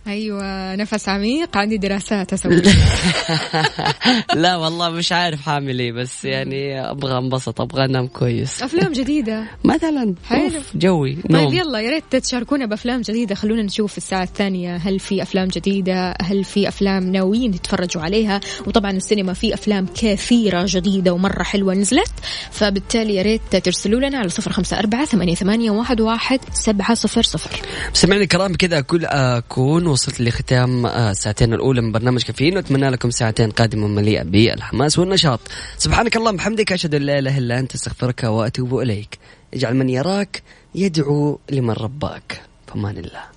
أيوه 0.07 0.75
نفس 0.75 1.09
عميق 1.09 1.57
عندي 1.57 1.77
دراسات 1.77 2.33
أسوي 2.33 2.61
لا 4.35 4.55
والله 4.55 4.89
مش 4.89 5.11
عارف 5.11 5.41
حامل 5.41 5.79
إيه 5.79 5.91
بس 5.91 6.25
يعني 6.25 6.81
أبغى 6.91 7.17
أنبسط 7.17 7.61
أبغى 7.61 7.85
أنام 7.85 8.07
كويس. 8.07 8.63
أفلام 8.63 8.91
جديدة. 8.91 9.43
مثلا 9.63 10.15
حلو. 10.25 10.59
جوي 10.75 11.17
نوم. 11.29 11.49
طيب 11.49 11.53
يلا 11.59 11.79
يا 11.79 11.89
ريت 11.89 12.15
تشاركونا 12.15 12.65
بأفلام 12.65 13.01
جديدة. 13.01 13.35
خلونا 13.35 13.63
نشوف 13.63 13.97
الساعة 13.97 14.23
الثانية 14.23 14.75
هل 14.75 14.99
في 14.99 15.21
أفلام 15.21 15.47
جديدة؟ 15.47 16.13
هل 16.21 16.43
في 16.43 16.67
أفلام 16.67 17.11
ناويين 17.11 17.51
تتفرجوا 17.51 18.01
عليها؟ 18.01 18.39
وطبعا 18.67 18.91
السينما 18.91 19.33
في 19.33 19.53
أفلام 19.53 19.87
كثيرة 19.95 20.65
جديدة 20.67 21.13
ومرة 21.13 21.43
حلوة 21.43 21.73
نزلت. 21.73 22.11
فبالتالي 22.51 23.15
يا 23.15 23.21
ريت 23.21 23.55
ترسلوا 23.55 23.99
لنا 23.99 24.17
على 24.17 24.29
صفر 24.29 24.51
خمسة 24.51 24.79
أربعة 24.79 25.05
ثمانية, 25.05 25.35
ثمانية 25.35 25.71
واحد, 25.71 26.01
واحد 26.01 26.39
سبعة 26.53 26.93
صفر 26.93 27.21
صفر. 27.21 27.61
سمعنا 27.93 28.21
الكرام 28.23 28.55
كذا 28.55 28.77
اكون 28.77 29.05
اكون 29.05 29.96
وصلت 29.97 30.21
لختام 30.21 30.86
الساعتين 30.86 31.53
الأولى 31.53 31.81
من 31.81 31.91
برنامج 31.91 32.23
كافيين 32.23 32.55
وأتمنى 32.55 32.89
لكم 32.89 33.10
ساعتين 33.10 33.51
قادمة 33.51 33.88
مليئة 33.88 34.23
بالحماس 34.23 34.99
والنشاط. 34.99 35.39
سبحانك 35.77 36.17
اللهم 36.17 36.33
وبحمدك 36.33 36.71
أشهد 36.71 36.95
أن 36.95 37.01
لا 37.01 37.19
إله 37.19 37.38
إلا 37.38 37.60
أنت 37.60 37.75
أستغفرك 37.75 38.23
وأتوب 38.23 38.79
إليك. 38.79 39.17
اجعل 39.53 39.75
من 39.75 39.89
يراك 39.89 40.43
يدعو 40.75 41.39
لمن 41.51 41.73
رباك. 41.73 42.41
فمان 42.67 42.97
الله. 42.97 43.37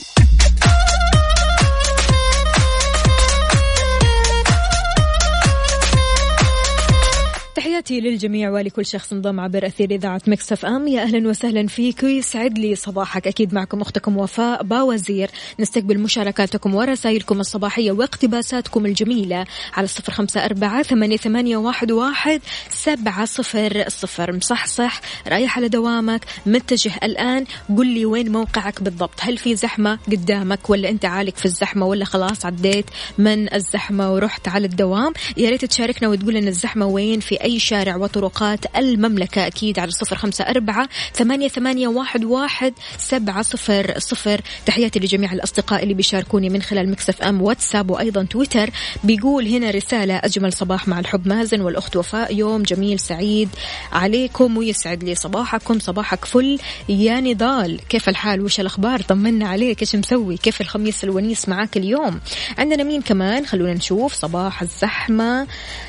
تحياتي 7.81 8.09
للجميع 8.09 8.49
ولكل 8.49 8.85
شخص 8.85 9.13
انضم 9.13 9.39
عبر 9.39 9.65
أثير 9.65 9.91
إذاعة 9.91 10.21
مكسف 10.27 10.65
أم. 10.65 10.87
يا 10.87 11.01
أهلا 11.01 11.29
وسهلا 11.29 11.67
فيك. 11.67 12.03
ويسعد 12.03 12.57
لي 12.57 12.75
صباحك. 12.75 13.27
أكيد 13.27 13.53
معكم 13.53 13.81
أختكم 13.81 14.17
وفاء 14.17 14.63
باوزير. 14.63 15.29
نستقبل 15.59 15.99
مشاركاتكم 15.99 16.75
ورسائلكم 16.75 17.39
الصباحية 17.39 17.91
واقتباساتكم 17.91 18.85
الجميلة 18.85 19.45
على 19.73 19.85
الصفر 19.85 20.11
خمسة 20.13 20.45
أربعة 20.45 20.83
ثمانية 21.17 21.57
واحد, 21.57 21.91
واحد 21.91 22.41
سبعة 22.69 23.25
صفر 23.25 23.83
صفر. 23.87 24.35
مصحصح 24.35 25.01
رايح 25.27 25.57
على 25.57 25.67
دوامك 25.67 26.25
متجه 26.45 26.91
الآن. 27.03 27.45
قل 27.77 27.87
لي 27.87 28.05
وين 28.05 28.31
موقعك 28.31 28.83
بالضبط؟ 28.83 29.19
هل 29.19 29.37
في 29.37 29.55
زحمة 29.55 29.99
قدامك 30.11 30.69
ولا 30.69 30.89
أنت 30.89 31.05
عالق 31.05 31.35
في 31.35 31.45
الزحمة 31.45 31.85
ولا 31.85 32.05
خلاص 32.05 32.45
عديت 32.45 32.85
من 33.17 33.53
الزحمة 33.53 34.13
ورحت 34.13 34.47
على 34.47 34.67
الدوام؟ 34.67 35.13
يا 35.37 35.49
ريت 35.49 35.65
تشاركنا 35.65 36.09
وتقول 36.09 36.33
لنا 36.33 36.49
الزحمة 36.49 36.85
وين 36.85 37.19
في 37.19 37.43
أي 37.43 37.59
شارع 37.71 37.95
وطرقات 37.95 38.77
المملكة. 38.77 39.47
أكيد 39.47 39.79
على 39.79 39.91
صفر 39.91 40.15
خمسة 40.15 40.43
أربعة 40.43 40.89
ثمانية, 41.13 41.47
ثمانية 41.47 41.87
واحد, 41.87 42.25
واحد 42.25 42.73
سبعة 42.97 43.41
صفر 43.41 43.93
صفر. 43.97 44.41
تحياتي 44.65 44.99
لجميع 44.99 45.33
الأصدقاء 45.33 45.83
اللي 45.83 45.93
بيشاركوني 45.93 46.49
من 46.49 46.61
خلال 46.61 46.91
Mix 46.91 47.21
FM 47.21 47.41
واتساب 47.41 47.91
وأيضا 47.91 48.23
تويتر. 48.23 48.69
بيقول 49.03 49.47
هنا 49.47 49.71
رسالة 49.71 50.17
أجمل 50.23 50.53
صباح 50.53 50.87
مع 50.87 50.99
الحب 50.99 51.27
مازن 51.27 51.61
والأخت 51.61 51.95
وفاء. 51.95 52.35
يوم 52.35 52.63
جميل 52.63 52.99
سعيد 52.99 53.49
عليكم 53.91 54.57
ويسعد 54.57 55.03
لي 55.03 55.15
صباحكم. 55.15 55.79
صباحك 55.79 56.25
فل 56.25 56.59
يا 56.89 57.19
نضال. 57.19 57.79
كيف 57.89 58.09
الحال؟ 58.09 58.41
وش 58.41 58.59
الأخبار؟ 58.59 59.01
طمنا 59.01 59.47
عليك. 59.47 59.81
إيش 59.81 59.95
مسوي؟ 59.95 60.37
كيف 60.37 60.61
الخميس 60.61 61.03
الونيس 61.03 61.49
معاك 61.49 61.77
اليوم؟ 61.77 62.19
عندنا 62.57 62.83
مين 62.83 63.01
كمان؟ 63.01 63.45
خلونا 63.45 63.73
نشوف. 63.73 64.13
صباح 64.13 64.61
الزحمة. 64.61 65.47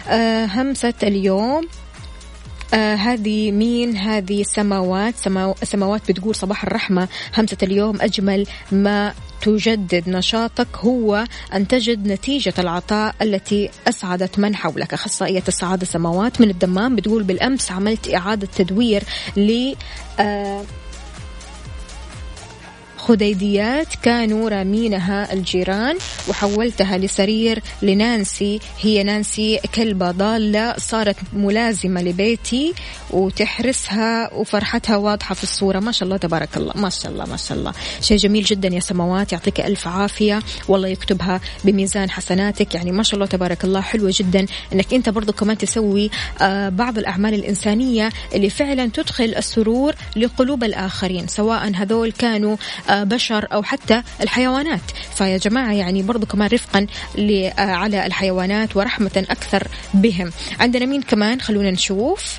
آه 0.08 0.44
همسة 0.46 0.94
اليوم. 1.02 1.68
آه 2.74 2.94
هذه 2.94 3.50
مين؟ 3.50 3.96
هذه 3.96 4.42
سماوات 4.42 5.14
سماو 5.16 5.54
سماوات 5.62 6.10
بتقول 6.10 6.34
صباح 6.34 6.64
الرحمة. 6.64 7.08
همسة 7.38 7.56
اليوم 7.62 7.98
أجمل 8.00 8.46
ما 8.72 9.14
تجدد 9.42 10.08
نشاطك 10.08 10.76
هو 10.76 11.24
أن 11.54 11.68
تجد 11.68 12.06
نتيجة 12.06 12.54
العطاء 12.58 13.14
التي 13.22 13.70
أسعدت 13.88 14.38
من 14.38 14.56
حولك. 14.56 14.92
أخصائية 14.92 15.42
السعادة 15.48 15.86
سماوات 15.86 16.40
من 16.40 16.50
الدمام 16.50 16.96
بتقول 16.96 17.22
بالأمس 17.22 17.72
عملت 17.72 18.14
إعادة 18.14 18.48
تدوير 18.56 19.02
ل 19.36 19.74
آه 20.20 20.64
خديديات 23.06 23.94
كانوا 24.02 24.48
رامينها 24.48 25.32
الجيران 25.32 25.98
وحولتها 26.28 26.98
لسرير 26.98 27.62
لنانسي. 27.82 28.60
هي 28.80 29.02
نانسي 29.02 29.60
كلبة 29.74 30.10
ضالة 30.10 30.74
صارت 30.78 31.16
ملازمة 31.32 32.02
لبيتي 32.02 32.74
وتحرسها 33.10 34.34
وفرحتها 34.34 34.96
واضحة 34.96 35.34
في 35.34 35.42
الصورة. 35.42 35.80
ما 35.80 35.92
شاء 35.92 36.04
الله 36.04 36.16
تبارك 36.16 36.56
الله. 36.56 36.72
ما 36.76 36.90
شاء 36.90 37.12
الله 37.12 37.24
ما 37.26 37.36
شاء 37.36 37.58
الله. 37.58 37.72
شيء 38.00 38.16
جميل 38.16 38.44
جدا 38.44 38.68
يا 38.68 38.80
سماوات 38.80 39.32
يعطيك 39.32 39.60
ألف 39.60 39.88
عافية. 39.88 40.42
والله 40.68 40.88
يكتبها 40.88 41.40
بميزان 41.64 42.10
حسناتك. 42.10 42.74
يعني 42.74 42.92
ما 42.92 43.02
شاء 43.02 43.14
الله 43.14 43.26
تبارك 43.26 43.64
الله. 43.64 43.80
حلوة 43.80 44.12
جدا 44.14 44.46
أنك 44.72 44.94
أنت 44.94 45.08
برضو 45.08 45.32
كمان 45.32 45.58
تسوي 45.58 46.10
آه 46.40 46.68
بعض 46.68 46.98
الأعمال 46.98 47.34
الإنسانية 47.34 48.10
اللي 48.34 48.50
فعلا 48.50 48.86
تدخل 48.86 49.34
السرور 49.36 49.94
لقلوب 50.16 50.64
الآخرين 50.64 51.26
سواء 51.26 51.72
هذول 51.74 52.12
كانوا 52.12 52.56
بشر 52.92 53.46
أو 53.52 53.62
حتى 53.62 54.02
الحيوانات. 54.20 54.80
فيا 55.14 55.36
جماعة 55.36 55.72
يعني 55.72 56.02
برضو 56.02 56.26
كمان 56.26 56.48
رفقا 56.48 56.86
على 57.58 58.06
الحيوانات 58.06 58.76
ورحمة 58.76 59.26
أكثر 59.30 59.68
بهم. 59.94 60.32
عندنا 60.60 60.86
مين 60.86 61.02
كمان؟ 61.02 61.40
خلونا 61.40 61.70
نشوف. 61.70 62.38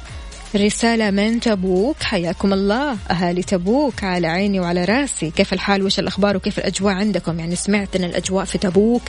رسالة 0.55 1.11
من 1.11 1.39
تبوك. 1.39 2.03
حياكم 2.03 2.53
الله. 2.53 2.97
أهالي 3.11 3.43
تبوك 3.43 4.03
على 4.03 4.27
عيني 4.27 4.59
وعلى 4.59 4.85
راسي. 4.85 5.31
كيف 5.31 5.53
الحال؟ 5.53 5.83
وش 5.83 5.99
الأخبار؟ 5.99 6.37
وكيف 6.37 6.59
الأجواء 6.59 6.93
عندكم؟ 6.93 7.39
يعني 7.39 7.55
سمعت 7.55 7.95
أن 7.95 8.03
الأجواء 8.03 8.45
في 8.45 8.57
تبوك. 8.57 9.01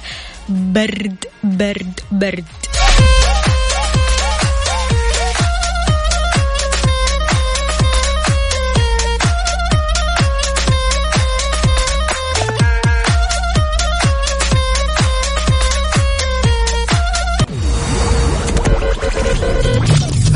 برد 0.49 1.25
برد 1.45 2.01
برد. 2.13 2.45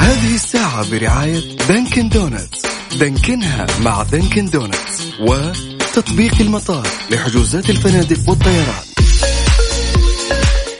هذه 0.08 0.34
الساعة 0.34 0.90
برعاية 0.90 1.56
Dunkin' 1.68 2.08
Donuts. 2.08 2.62
دانكنها 3.00 3.66
مع 3.80 4.02
Dunkin' 4.02 4.46
Donuts. 4.46 5.12
وتطبيق 5.20 6.40
المطار 6.40 6.86
لحجوزات 7.10 7.70
الفنادق 7.70 8.28
والطيران 8.28 8.87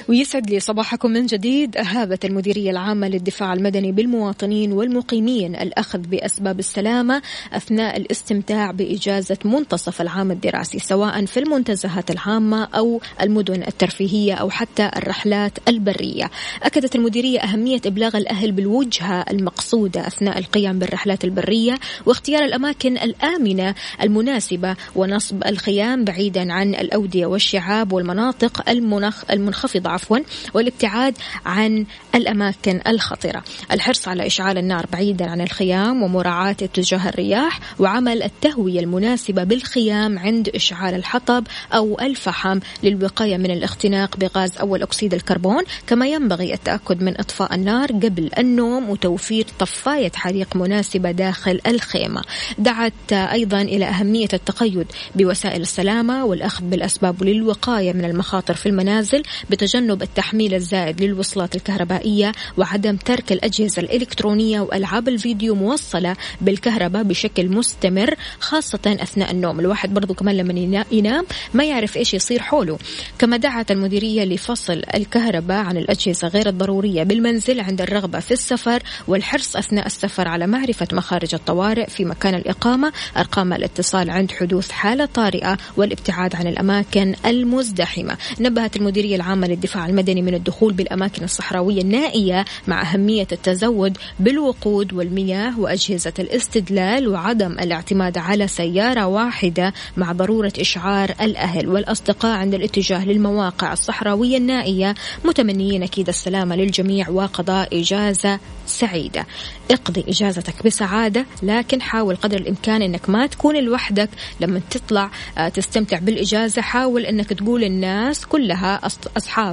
ويسعد 0.09 0.51
لي 0.51 0.61
صباحكم 0.61 1.11
من 1.11 1.27
جديد 1.27 1.77
أهابت 1.77 2.25
المديرية 2.25 2.71
العامة 2.71 3.09
للدفاع 3.09 3.53
المدني 3.53 3.93
بالمواطنين 3.93 4.73
والمقيمين 4.73 5.57
الأخذ 5.57 5.99
بأسباب 5.99 6.59
السلامة 6.59 7.23
أثناء 7.53 7.97
الاستمتاع 7.97 8.71
بإجازة 8.71 9.39
منتصف 9.45 10.01
العام 10.01 10.31
الدراسي 10.31 10.79
سواء 10.79 11.25
في 11.25 11.41
المنتزهات 11.41 12.11
العامة 12.11 12.65
أو 12.65 13.01
المدن 13.23 13.63
الترفيهية 13.63 14.35
أو 14.35 14.51
حتى 14.51 14.91
الرحلات 14.97 15.53
البرية. 15.69 16.31
أكدت 16.63 16.97
المديرية 16.97 17.41
أهمية 17.41 17.81
إبلاغ 17.87 18.17
الأهل 18.17 18.53
بالوجهة 18.53 19.25
المقصودة 19.31 20.07
أثناء 20.07 20.39
القيام 20.39 20.79
بالرحلات 20.79 21.25
البرية 21.25 21.79
واختيار 22.07 22.45
الأماكن 22.45 22.99
الآمنة 22.99 23.75
المناسبة 24.03 24.77
ونصب 24.97 25.45
الخيام 25.47 26.05
بعيدا 26.05 26.53
عن 26.53 26.75
الأودية 26.75 27.27
والشعاب 27.27 27.93
والمناطق 27.93 28.69
المنخ 28.71 29.25
المنخفضة 29.31 29.98
عفوا 29.99 30.19
والابتعاد 30.55 31.15
عن 31.47 31.87
الأماكن 32.15 32.81
الخطرة 32.87 33.43
الحرص 33.73 34.09
على 34.09 34.27
إشعال 34.27 34.59
النار 34.59 34.87
بعيدا 34.93 35.31
عن 35.31 35.41
الخيام 35.41 36.03
ومراعاة 36.03 36.57
اتجاه 36.63 37.09
الرياح 37.09 37.61
وعمل 37.79 38.23
التهوية 38.23 38.81
المناسبة 38.81 39.45
بالخيام 39.45 40.19
عند 40.19 40.49
إشعال 40.49 40.95
الحطب 40.95 41.47
أو 41.73 42.01
الفحم 42.01 42.59
للوقاية 42.83 43.37
من 43.37 43.51
الاختناق 43.51 44.17
بغاز 44.17 44.59
أول 44.59 44.83
أكسيد 44.83 45.15
الكربون 45.15 45.63
كما 45.87 46.07
ينبغي 46.07 46.55
التأكد 46.55 47.03
من 47.03 47.21
إطفاء 47.21 47.55
النار 47.55 47.93
قبل 47.93 48.31
النوم 48.39 48.91
وتوفير 48.91 49.47
طفاية 49.59 50.13
حريق 50.15 50.57
مناسبة 50.57 51.11
داخل 51.11 51.61
الخيمة. 51.67 52.23
دعت 52.59 53.13
أيضا 53.13 53.61
إلى 53.63 53.85
أهمية 53.85 54.29
التقيد 54.33 54.87
بوسائل 55.15 55.61
السلامة 55.61 56.25
والأخذ 56.25 56.65
بالأسباب 56.65 57.25
للوقاية 57.25 57.93
من 57.93 58.05
المخاطر 58.05 58.55
في 58.55 58.67
المنازل 58.69 59.23
بتجنب 59.51 59.88
تجنب 59.89 60.03
التحميل 60.03 60.55
الزائد 60.55 61.03
للوصلات 61.03 61.57
الكهربائية 61.57 62.33
وعدم 62.57 62.97
ترك 62.97 63.33
الأجهزة 63.33 63.83
الإلكترونية 63.83 64.61
وألعاب 64.61 65.09
الفيديو 65.09 65.55
موصلة 65.55 66.17
بالكهرباء 66.41 67.03
بشكل 67.03 67.49
مستمر 67.49 68.15
خاصة 68.41 68.81
أثناء 68.87 69.31
النوم. 69.31 69.61
الواحد 69.61 69.95
برضو 69.95 70.15
كمان 70.15 70.37
لما 70.37 70.85
ينام 70.93 71.25
ما 71.55 71.65
يعرف 71.65 71.97
إيش 71.97 72.15
يصير 72.15 72.43
حوله. 72.43 72.79
كما 73.19 73.37
دعت 73.37 73.71
المديرية 73.71 74.25
لفصل 74.25 74.83
الكهرباء 74.95 75.65
عن 75.65 75.77
الأجهزة 75.77 76.29
غير 76.29 76.49
الضرورية 76.49 77.03
بالمنزل 77.03 77.61
عند 77.61 77.81
الرغبة 77.81 78.21
في 78.21 78.31
السفر 78.31 78.83
والحرص 79.09 79.57
أثناء 79.57 79.87
السفر 79.87 80.29
على 80.29 80.47
معرفة 80.47 80.89
مخارج 80.93 81.35
الطوارئ 81.35 81.87
في 81.87 82.05
مكان 82.05 82.35
الإقامة 82.35 82.93
أرقام 83.17 83.53
الاتصال 83.53 84.11
عند 84.11 84.33
حدوث 84.33 84.71
حالة 84.71 85.07
طارئة 85.07 85.59
والابتعاد 85.77 86.37
عن 86.37 86.47
الأماكن 86.47 87.15
المزدحمة. 87.27 88.17
نبهت 88.41 88.77
المديرية 88.77 89.17
العامة 89.17 89.47
للدفاع 89.47 89.78
المدني 89.87 90.23
من 90.23 90.35
الدخول 90.35 90.73
بالأماكن 90.73 91.25
الصحراوية 91.25 91.81
النائية 91.81 92.45
مع 92.69 92.83
أهمية 92.83 93.27
التزود 93.33 93.99
بالوقود 94.21 94.93
والمياه 94.93 95.61
وأجهزة 95.61 96.13
الاستدلال 96.19 97.09
وعدم 97.09 97.53
الاعتماد 97.53 98.19
على 98.19 98.49
سيارة 98.49 99.07
واحدة 99.07 99.73
مع 99.97 100.13
ضرورة 100.13 100.53
إشعار 100.61 101.15
الأهل. 101.21 101.69
والأصدقاء 101.69 102.37
عند 102.37 102.55
الاتجاه 102.55 103.05
للمواقع 103.05 103.73
الصحراوية 103.73 104.37
النائية 104.37 104.95
متمنيين 105.25 105.83
أكيد 105.83 106.09
السلامة 106.09 106.57
للجميع 106.57 107.09
وقضاء 107.09 107.81
إجازة 107.81 108.39
سعيدة. 108.67 109.27
اقضي 109.71 110.05
إجازتك 110.09 110.67
بسعادة 110.67 111.27
لكن 111.43 111.83
حاول 111.83 112.17
قدر 112.17 112.37
الإمكان 112.37 112.83
أنك 112.83 113.11
ما 113.11 113.27
تكون 113.27 113.57
لوحدك. 113.57 114.09
لما 114.41 114.61
تطلع 114.71 115.11
آه، 115.39 115.49
تستمتع 115.49 115.99
بالإجازة 115.99 116.63
حاول 116.63 117.07
أنك 117.07 117.29
تقول 117.33 117.65
الناس 117.65 118.27
كلها 118.27 118.87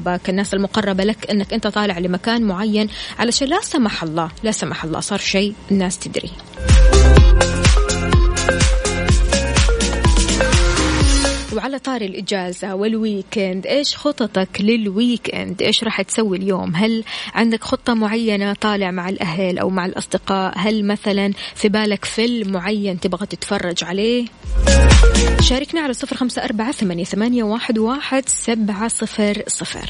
أصحابك 0.06 0.30
الناس 0.30 0.54
المقربة 0.54 1.04
لك 1.04 1.30
أنك 1.32 1.54
أنت 1.54 1.68
طالع 1.68 2.00
لمكان 2.00 2.44
معين 2.44 2.88
علشان 3.20 3.48
لا 3.48 3.62
سمح 3.62 4.04
الله 4.04 4.32
لا 4.44 4.52
سمح 4.52 4.84
الله 4.84 5.00
صار 5.00 5.20
شيء 5.20 5.54
الناس 5.72 6.00
تدري. 6.00 6.32
وعلى 11.56 11.80
طاري 11.80 12.06
الإجازة 12.06 12.76
وال 12.76 12.96
weekend 12.96 13.68
إيش 13.68 13.96
خططك 13.96 14.50
لل 14.60 14.82
weekend 14.82 15.62
إيش 15.62 15.84
راح 15.84 16.02
تسوي 16.02 16.38
اليوم؟ 16.38 16.76
هل 16.76 17.04
عندك 17.34 17.64
خطة 17.64 17.94
معينة 17.94 18.54
طالع 18.54 18.92
مع 18.92 19.10
الأهل 19.10 19.58
أو 19.58 19.70
مع 19.70 19.86
الأصدقاء؟ 19.86 20.54
هل 20.58 20.86
مثلا 20.86 21.32
في 21.56 21.70
بالك 21.70 22.06
فيلم 22.06 22.52
معين 22.52 23.00
تبغى 23.00 23.26
تتفرج 23.26 23.84
عليه؟ 23.84 24.26
شاركنا 25.42 25.82
على 25.82 25.94
صفر 25.94 26.16
خمسة 26.16 26.44
أربعة 26.44 26.72
ثمانية 26.72 27.44
واحد 27.44 28.30
سبعة 28.30 28.88
صفر 28.88 29.44
صفر. 29.48 29.90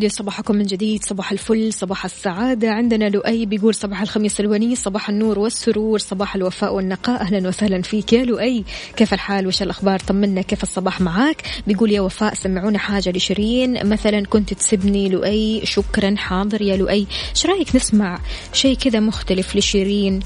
لي 0.00 0.08
صباحكم 0.08 0.56
من 0.56 0.62
جديد 0.62 1.04
صباح 1.04 1.32
الفل 1.32 1.72
صباح 1.72 2.04
السعادة. 2.04 2.70
عندنا 2.70 3.08
لؤي 3.08 3.46
بيقول 3.46 3.74
صباح 3.74 4.02
الخميس 4.02 4.40
الونيس 4.40 4.82
صباح 4.82 5.08
النور 5.08 5.38
والسرور 5.38 5.98
صباح 5.98 6.34
الوفاء 6.34 6.74
والنقاء. 6.74 7.20
أهلا 7.20 7.48
وسهلا 7.48 7.82
فيك 7.82 8.12
يا 8.12 8.24
لؤي. 8.24 8.64
كيف 8.96 9.14
الحال؟ 9.14 9.46
وش 9.46 9.62
الأخبار؟ 9.62 9.98
طمنا 9.98 10.42
كيف 10.42 10.62
الصباح 10.62 11.00
معاك؟ 11.00 11.42
بيقول 11.66 11.92
يا 11.92 12.00
وفاء 12.00 12.34
سمعونا 12.34 12.78
حاجة 12.78 13.10
لشيرين. 13.10 13.86
مثلا 13.86 14.26
كنت 14.26 14.54
تسبني 14.54 15.08
لؤي 15.08 15.60
شكرا 15.64 16.14
حاضر 16.16 16.62
يا 16.62 16.76
لؤي. 16.76 17.06
إيش 17.30 17.46
رأيك 17.46 17.76
نسمع 17.76 18.18
شيء 18.52 18.76
كذا 18.76 19.00
مختلف 19.00 19.56
لشيرين؟ 19.56 20.20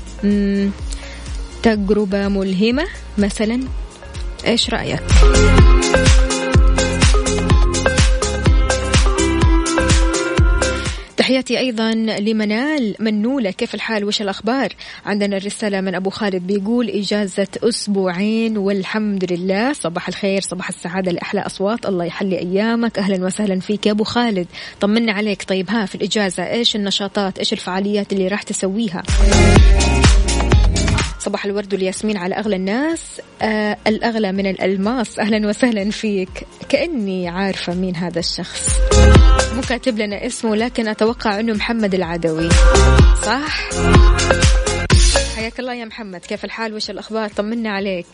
تجربة 1.63 2.29
ملهمة 2.29 2.85
مثلا؟ 3.19 3.61
إيش 4.47 4.71
رأيك؟ 4.71 5.03
تحياتي 11.25 11.59
أيضا 11.59 11.91
لمنال 11.95 12.95
منولة. 13.01 13.51
كيف 13.51 13.75
الحال؟ 13.75 14.05
وش 14.05 14.23
الأخبار؟ 14.23 14.73
عندنا 15.07 15.37
الرسالة 15.37 15.81
من 15.81 15.95
أبو 15.95 16.11
خالد 16.11 16.47
بيقول 16.47 16.89
إجازة 16.89 17.47
أسبوعين 17.63 18.59
والحمد 18.59 19.33
لله. 19.33 19.73
صباح 19.73 20.09
الخير 20.09 20.41
صباح 20.41 20.69
السعادة 20.69 21.13
لأحلى 21.13 21.41
أصوات. 21.41 21.87
الله 21.87 22.05
يحلي 22.05 22.39
أيامك. 22.39 22.99
أهلا 22.99 23.27
وسهلا 23.27 23.61
فيك 23.61 23.87
يا 23.87 23.93
أبو 23.93 24.05
خالد. 24.05 24.47
طمنا 24.81 25.13
عليك. 25.13 25.43
طيب 25.43 25.71
ها 25.71 25.87
في 25.87 25.95
الإجازة 25.95 26.51
إيش 26.51 26.77
النشاطات؟ 26.77 27.39
إيش 27.39 27.53
الفعاليات 27.53 28.13
اللي 28.13 28.29
راح 28.29 28.43
تسويها؟ 28.43 29.03
صباح 31.25 31.45
الورد 31.45 31.75
والياسمين 31.75 32.17
على 32.17 32.35
أغلى 32.35 32.57
الناس. 32.57 33.21
آه 33.43 33.77
الأغلى 33.87 34.33
من 34.33 34.47
الألماس. 34.47 35.19
أهلا 35.19 35.49
وسهلا 35.49 35.91
فيك. 35.91 36.47
كأني 36.69 37.29
عارفة 37.29 37.75
مين 37.75 37.97
هذا 37.97 38.19
الشخص. 38.19 38.79
مو 39.55 39.61
كاتب 39.69 39.99
لنا 39.99 40.27
اسمه 40.27 40.57
لكن 40.57 40.89
أتوقع 40.89 41.41
أنه 41.41 41.53
محمد 41.53 41.95
العدوي. 41.95 42.49
صح؟ 43.23 43.71
حياك 45.37 45.61
الله 45.61 45.75
يا 45.75 45.85
محمد. 45.85 46.21
كيف 46.21 46.45
الحال؟ 46.45 46.75
وش 46.75 46.91
الأخبار؟ 46.91 47.29
طمنا 47.29 47.71
عليك. 47.71 48.07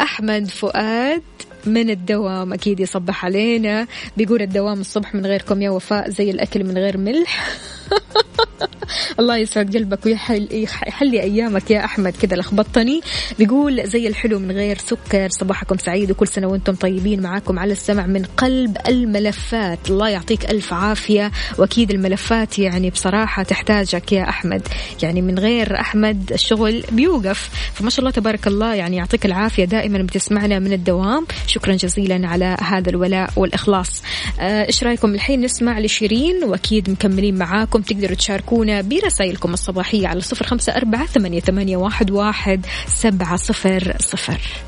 أحمد 0.00 0.50
فؤاد 0.50 1.22
من 1.66 1.90
الدوام 1.90 2.52
أكيد 2.52 2.80
يصبح 2.80 3.24
علينا. 3.24 3.86
بيقول 4.16 4.42
الدوام 4.42 4.80
الصبح 4.80 5.14
من 5.14 5.26
غيركم 5.26 5.62
يا 5.62 5.70
وفاء 5.70 6.10
زي 6.10 6.30
الأكل 6.30 6.64
من 6.64 6.78
غير 6.78 6.96
ملح. 6.96 7.58
الله 9.20 9.36
يسعد 9.36 9.76
قلبك 9.76 10.06
ويحلي 10.06 11.22
أيامك 11.22 11.70
يا 11.70 11.84
أحمد. 11.84 12.16
كذا 12.16 12.36
لخبطتني. 12.36 13.00
بيقول 13.38 13.86
زي 13.86 14.08
الحلو 14.08 14.38
من 14.38 14.50
غير 14.50 14.78
سكر 14.78 15.28
صباحكم 15.28 15.78
سعيد 15.78 16.10
وكل 16.10 16.28
سنة 16.28 16.46
وأنتم 16.46 16.74
طيبين. 16.74 17.22
معاكم 17.22 17.58
على 17.58 17.72
السمع 17.72 18.06
من 18.06 18.22
قلب 18.24 18.76
الملفات. 18.88 19.90
الله 19.90 20.08
يعطيك 20.08 20.50
ألف 20.50 20.72
عافية. 20.72 21.30
وأكيد 21.58 21.90
الملفات 21.90 22.58
يعني 22.58 22.90
بصراحة 22.90 23.42
تحتاجك 23.42 24.12
يا 24.12 24.28
أحمد. 24.28 24.68
يعني 25.02 25.22
من 25.22 25.38
غير 25.38 25.80
أحمد 25.80 26.32
الشغل 26.32 26.84
بيوقف. 26.92 27.50
فما 27.74 27.90
شاء 27.90 28.00
الله 28.00 28.10
تبارك 28.10 28.46
الله 28.46 28.74
يعني 28.74 28.96
يعطيك 28.96 29.26
العافية 29.26 29.64
دائما 29.64 29.98
بتسمعنا 29.98 30.58
من 30.58 30.72
الدوام. 30.72 31.26
شكرا 31.48 31.74
جزيلا 31.74 32.28
على 32.28 32.56
هذا 32.60 32.90
الولاء 32.90 33.30
والإخلاص. 33.36 34.02
آه، 34.40 34.66
إيش 34.66 34.84
رأيكم 34.84 35.14
الحين 35.14 35.40
نسمع 35.40 35.78
لشيرين 35.78 36.44
وأكيد 36.44 36.90
مكملين 36.90 37.38
معاكم. 37.38 37.82
تقدروا 37.82 38.16
تشاركونا 38.16 38.80
برسائلكم 38.80 39.52
الصباحية 39.52 40.08
على 40.08 40.20
صفر 40.20 40.46
خمسة 40.46 40.76
أربعة 40.76 41.06
ثمانية, 41.06 41.76
واحد 42.10 42.66
سبعة 42.86 43.36
صفر 43.36 43.96
صفر. 44.00 44.67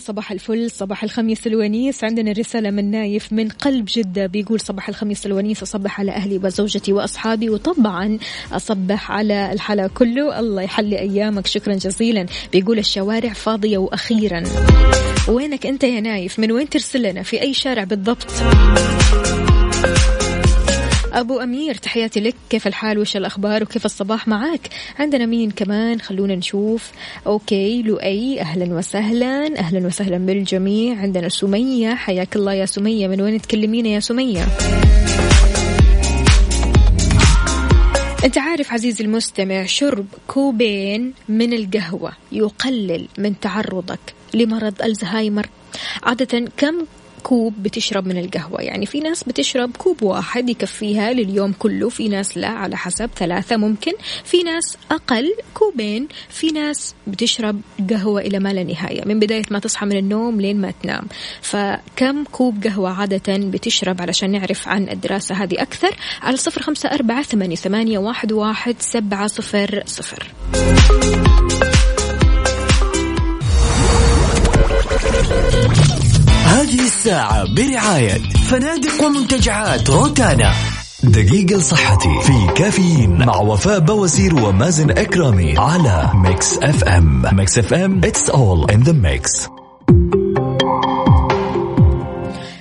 صباح 0.00 0.32
الفل 0.32 0.70
صباح 0.70 1.04
الخميس 1.04 1.46
الونيس. 1.46 2.04
عندنا 2.04 2.32
رسالة 2.32 2.70
من 2.70 2.90
نايف 2.90 3.32
من 3.32 3.48
قلب 3.48 3.88
جدة 3.96 4.26
بيقول 4.26 4.60
صباح 4.60 4.88
الخميس 4.88 5.26
الونيس 5.26 5.62
أصبح 5.62 6.00
على 6.00 6.12
أهلي 6.12 6.38
وزوجتي 6.38 6.92
وأصحابي 6.92 7.50
وطبعا 7.50 8.18
أصبح 8.52 9.10
على 9.12 9.52
الحلا 9.52 9.86
كله. 9.86 10.38
الله 10.40 10.62
يحلي 10.62 10.98
أيامك. 10.98 11.46
شكرا 11.46 11.74
جزيلا. 11.74 12.26
بيقول 12.52 12.78
الشوارع 12.78 13.32
فاضية 13.32 13.78
وأخيرا. 13.78 14.42
وينك 15.28 15.66
أنت 15.66 15.84
يا 15.84 16.00
نايف؟ 16.00 16.38
من 16.38 16.52
وين 16.52 16.68
ترسل 16.68 17.02
لنا؟ 17.02 17.22
في 17.22 17.40
أي 17.42 17.54
شارع 17.54 17.84
بالضبط؟ 17.84 18.26
أبو 21.12 21.40
أمير 21.40 21.74
تحياتي 21.74 22.20
لك. 22.20 22.34
كيف 22.50 22.66
الحال؟ 22.66 22.98
وش 22.98 23.16
الأخبار؟ 23.16 23.62
وكيف 23.62 23.84
الصباح 23.84 24.28
معك 24.28 24.68
عندنا 24.98 25.26
مين 25.26 25.50
كمان؟ 25.50 26.00
خلونا 26.00 26.34
نشوف. 26.34 26.90
okay 27.26 27.82
لؤي 27.82 28.40
أهلا 28.40 28.74
وسهلا. 28.74 29.58
أهلا 29.58 29.86
وسهلا 29.86 30.18
بالجميع. 30.18 30.96
عندنا 30.96 31.28
سمية. 31.28 31.94
حياك 31.94 32.36
الله 32.36 32.52
يا 32.52 32.66
سمية. 32.66 33.08
من 33.08 33.20
وين 33.20 33.40
تكلمينا 33.40 33.88
يا 33.88 34.00
سمية؟ 34.00 34.46
أنت 38.24 38.38
عارف 38.38 38.72
عزيزي 38.72 39.04
المستمع 39.04 39.64
شرب 39.64 40.06
كوبين 40.26 41.12
من 41.28 41.52
القهوة 41.52 42.12
يقلل 42.32 43.08
من 43.18 43.40
تعرضك 43.40 44.00
لمرض 44.34 44.82
الزهايمر. 44.82 45.46
عادة 46.02 46.48
كم 46.56 46.74
كوب 47.20 47.54
بتشرب 47.62 48.06
من 48.06 48.18
القهوة. 48.18 48.60
يعني 48.62 48.86
في 48.86 49.00
ناس 49.00 49.24
بتشرب 49.24 49.76
كوب 49.76 50.02
واحد 50.02 50.48
يكفيها 50.48 51.12
لليوم 51.12 51.52
كله. 51.52 51.88
في 51.88 52.08
ناس 52.08 52.38
لا 52.38 52.48
على 52.48 52.76
حسب 52.76 53.10
ثلاثة 53.16 53.56
ممكن. 53.56 53.92
في 54.24 54.42
ناس 54.42 54.76
أقل 54.90 55.34
كوبين. 55.54 56.08
في 56.28 56.46
ناس 56.46 56.94
بتشرب 57.06 57.60
قهوة 57.90 58.20
إلى 58.20 58.38
ما 58.38 58.52
لا 58.52 58.64
نهاية. 58.64 59.04
من 59.04 59.18
بداية 59.20 59.42
ما 59.50 59.58
تصحى 59.58 59.86
من 59.86 59.96
النوم 59.96 60.40
لين 60.40 60.60
ما 60.60 60.72
تنام. 60.82 61.06
فكم 61.42 62.24
كوب 62.24 62.64
قهوة 62.64 62.90
عادة 62.90 63.36
بتشرب 63.36 64.02
علشان 64.02 64.30
نعرف 64.30 64.68
عن 64.68 64.88
الدراسة 64.88 65.34
هذه 65.34 65.62
أكثر؟ 65.62 65.96
على 66.22 66.36
صفر 66.36 66.62
خمسة 66.62 66.88
أربعة 66.88 67.22
ثمانية, 67.22 67.98
واحد 67.98 68.76
سبعة 68.78 69.26
صفر 69.26 69.82
صفر. 69.86 70.26
هذه 76.50 76.80
الساعة 76.80 77.54
برعاية 77.54 78.18
فنادق 78.18 79.04
ومنتجعات 79.04 79.90
روتانا. 79.90 80.52
دقيقة 81.04 81.56
لصحتي 81.56 82.20
في 82.22 82.52
كافيين 82.54 83.26
مع 83.26 83.36
وفاء 83.36 83.78
بوازير 83.78 84.34
ومازن 84.34 84.90
إكرامي 84.90 85.58
على 85.58 86.10
Mix 86.14 86.58
FM. 86.58 87.22
Mix 87.32 87.58
FM 87.58 88.00
it's 88.00 88.30
all 88.32 88.74
in 88.74 88.82
the 88.88 88.92
mix. 88.92 89.50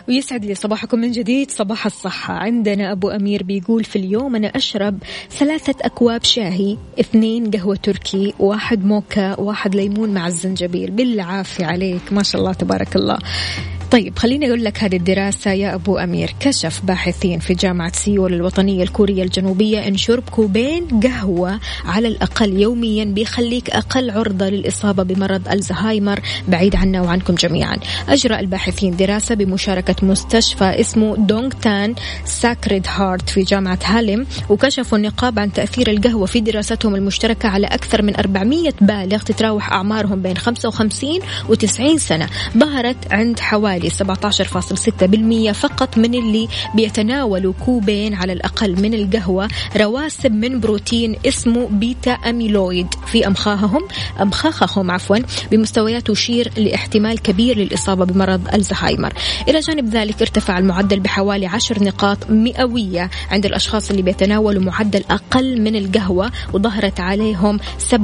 ويسعد 0.07 0.45
لي 0.45 0.55
صباحكم 0.55 0.99
من 0.99 1.11
جديد 1.11 1.51
صباح 1.51 1.85
الصحة. 1.85 2.33
عندنا 2.33 2.91
أبو 2.91 3.09
أمير 3.09 3.43
بيقول 3.43 3.83
في 3.83 3.95
اليوم 3.95 4.35
أنا 4.35 4.47
أشرب 4.47 4.97
ثلاثة 5.39 5.75
أكواب 5.81 6.23
شاهي 6.23 6.77
اثنين 6.99 7.51
قهوة 7.51 7.75
تركي 7.75 8.33
واحد 8.39 8.85
موكا 8.85 9.39
واحد 9.39 9.75
ليمون 9.75 10.13
مع 10.13 10.27
الزنجبيل. 10.27 10.91
بالعافية 10.91 11.65
عليك. 11.65 12.01
ما 12.11 12.23
شاء 12.23 12.41
الله 12.41 12.53
تبارك 12.53 12.95
الله. 12.95 13.17
طيب 13.91 14.19
خليني 14.19 14.47
أقول 14.47 14.63
لك 14.63 14.83
هذه 14.83 14.95
الدراسة 14.95 15.51
يا 15.51 15.75
أبو 15.75 15.97
أمير. 15.97 16.35
كشف 16.39 16.81
باحثين 16.83 17.39
في 17.39 17.53
جامعة 17.53 17.91
سيول 17.95 18.33
الوطنية 18.33 18.83
الكورية 18.83 19.23
الجنوبية 19.23 19.87
أن 19.87 19.97
شرب 19.97 20.23
كوبين 20.31 20.87
قهوة 21.03 21.59
على 21.85 22.07
الأقل 22.07 22.53
يوميا 22.53 23.05
بيخليك 23.05 23.69
أقل 23.69 24.09
عرضة 24.11 24.49
للإصابة 24.49 25.03
بمرض 25.03 25.47
ألزهايمر. 25.47 26.19
بعيد 26.47 26.75
عنا 26.75 27.01
وعنكم 27.01 27.35
جميعا. 27.35 27.77
أجرى 28.09 28.39
الباحثين 28.39 28.95
دراسة 28.95 29.35
بمشاركة 29.35 29.95
مستشفى 30.05 30.79
اسمه 30.79 31.15
دونغ 31.15 31.49
تان 31.49 31.95
ساكريد 32.25 32.85
هارت 32.87 33.29
في 33.29 33.43
جامعة 33.43 33.79
هاليم 33.83 34.25
وكشفوا 34.49 34.97
النقاب 34.97 35.39
عن 35.39 35.53
تأثير 35.53 35.91
القهوة 35.91 36.25
في 36.25 36.39
دراستهم 36.39 36.95
المشتركة 36.95 37.49
على 37.49 37.67
أكثر 37.67 38.01
من 38.01 38.15
400 38.15 38.73
بالغ 38.81 39.19
تتراوح 39.19 39.71
أعمارهم 39.73 40.21
بين 40.21 40.37
55 40.37 41.19
و 41.49 41.53
90 41.53 41.97
سنة. 41.97 42.29
ظهرت 42.57 42.97
عند 43.11 43.39
حوالي 43.39 43.78
حوالي 43.79 43.89
17.6% 45.51 45.51
فقط 45.51 45.97
من 45.97 46.13
اللي 46.15 46.47
بيتناولوا 46.75 47.53
كوبين 47.65 48.13
على 48.13 48.33
الأقل 48.33 48.81
من 48.81 48.93
القهوة 48.93 49.47
رواسب 49.77 50.31
من 50.31 50.59
بروتين 50.59 51.15
اسمه 51.25 51.67
بيتا 51.71 52.11
أميلويد. 52.11 52.87
في 53.07 53.27
أمخاخهم 53.27 53.87
أمخاخهم 54.21 54.91
عفوا 54.91 55.17
بمستويات 55.51 56.07
تشير 56.07 56.51
لاحتمال 56.57 57.21
كبير 57.21 57.57
للإصابة 57.57 58.05
بمرض 58.05 58.53
الزهايمر. 58.53 59.13
إلى 59.47 59.59
جانب 59.59 59.89
ذلك 59.89 60.21
ارتفع 60.21 60.57
المعدل 60.57 60.99
بحوالي 60.99 61.45
10 61.45 61.83
نقاط 61.83 62.29
مئوية 62.29 63.09
عند 63.31 63.45
الأشخاص 63.45 63.89
اللي 63.89 64.01
بيتناولوا 64.01 64.63
معدل 64.63 65.03
أقل 65.09 65.61
من 65.61 65.75
القهوة 65.75 66.31
وظهرت 66.53 66.99
عليهم 66.99 67.59
27% 67.91 67.95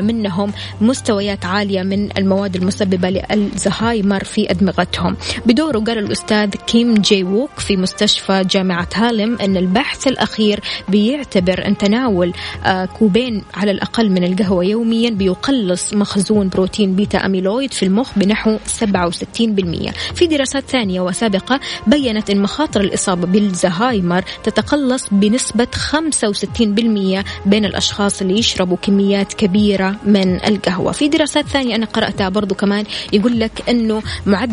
منهم 0.00 0.52
مستويات 0.80 1.44
عالية 1.44 1.82
من 1.82 2.18
المواد 2.18 2.56
المسببة 2.56 3.10
للزهايمر 3.10 4.24
في 4.24 4.50
أدمغتهم 4.62 5.16
بدوره 5.46 5.78
قال 5.78 5.98
الأستاذ 5.98 6.50
كيم 6.50 6.94
جي 6.94 7.24
ووك 7.24 7.50
في 7.58 7.76
مستشفى 7.76 8.44
جامعة 8.50 8.88
هالم 8.94 9.38
أن 9.40 9.56
البحث 9.56 10.06
الأخير 10.06 10.60
بيعتبر 10.88 11.66
أن 11.66 11.76
تناول 11.78 12.32
آه، 12.64 12.84
كوبين 12.84 13.42
على 13.54 13.70
الأقل 13.70 14.10
من 14.10 14.24
القهوة 14.24 14.64
يوميا 14.64 15.10
بيقلص 15.10 15.94
مخزون 15.94 16.48
بروتين 16.48 16.94
بيتا 16.94 17.26
أميلويد 17.26 17.72
في 17.72 17.82
المخ 17.82 18.10
بنحو 18.16 18.58
67% 18.58 19.92
في 20.14 20.26
دراسات 20.26 20.64
ثانية 20.68 21.00
وسابقة 21.00 21.60
بينت 21.86 22.30
أن 22.30 22.42
مخاطر 22.42 22.80
الإصابة 22.80 23.26
بالزهايمر 23.26 24.22
تتقلص 24.44 25.08
بنسبة 25.12 25.66
65% 25.92 27.24
بين 27.46 27.64
الأشخاص 27.64 28.20
اللي 28.20 28.38
يشربوا 28.38 28.76
كميات 28.76 29.32
كبيرة 29.32 29.96
من 30.04 30.44
القهوة. 30.44 30.92
في 30.92 31.08
دراسات 31.08 31.46
ثانية 31.46 31.74
أنا 31.76 31.86
قرأتها 31.86 32.28
برضو 32.28 32.54
كمان 32.54 32.84
يقول 33.12 33.40
لك 33.40 33.62
أنه 33.68 34.02
معدل 34.26 34.51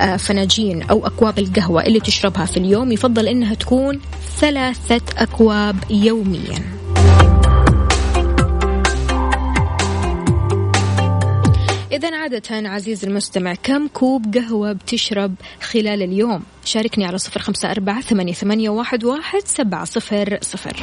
آه، 0.00 0.16
فناجين 0.16 0.82
أو 0.82 1.06
أكواب 1.06 1.38
القهوة 1.38 1.82
اللي 1.86 2.00
تشربها 2.00 2.44
في 2.44 2.56
اليوم 2.56 2.92
يفضل 2.92 3.28
أنها 3.28 3.54
تكون 3.54 4.00
ثلاثة 4.40 5.00
أكواب 5.18 5.76
يوميا 5.90 6.82
إذا 11.92 12.16
عادة 12.16 12.68
عزيز 12.68 13.04
المستمع 13.04 13.54
كم 13.62 13.88
كوب 13.88 14.34
قهوة 14.36 14.72
بتشرب 14.72 15.34
خلال 15.60 16.02
اليوم؟ 16.02 16.42
شاركني 16.64 17.04
على 17.04 17.18
صفر 17.18 17.40
خمسة 17.40 17.70
أربعة 17.70 18.00
ثمانية, 18.00 18.32
واحد 19.04 19.42
سبعة 19.44 19.84
صفر 19.84 20.38
صفر 20.42 20.76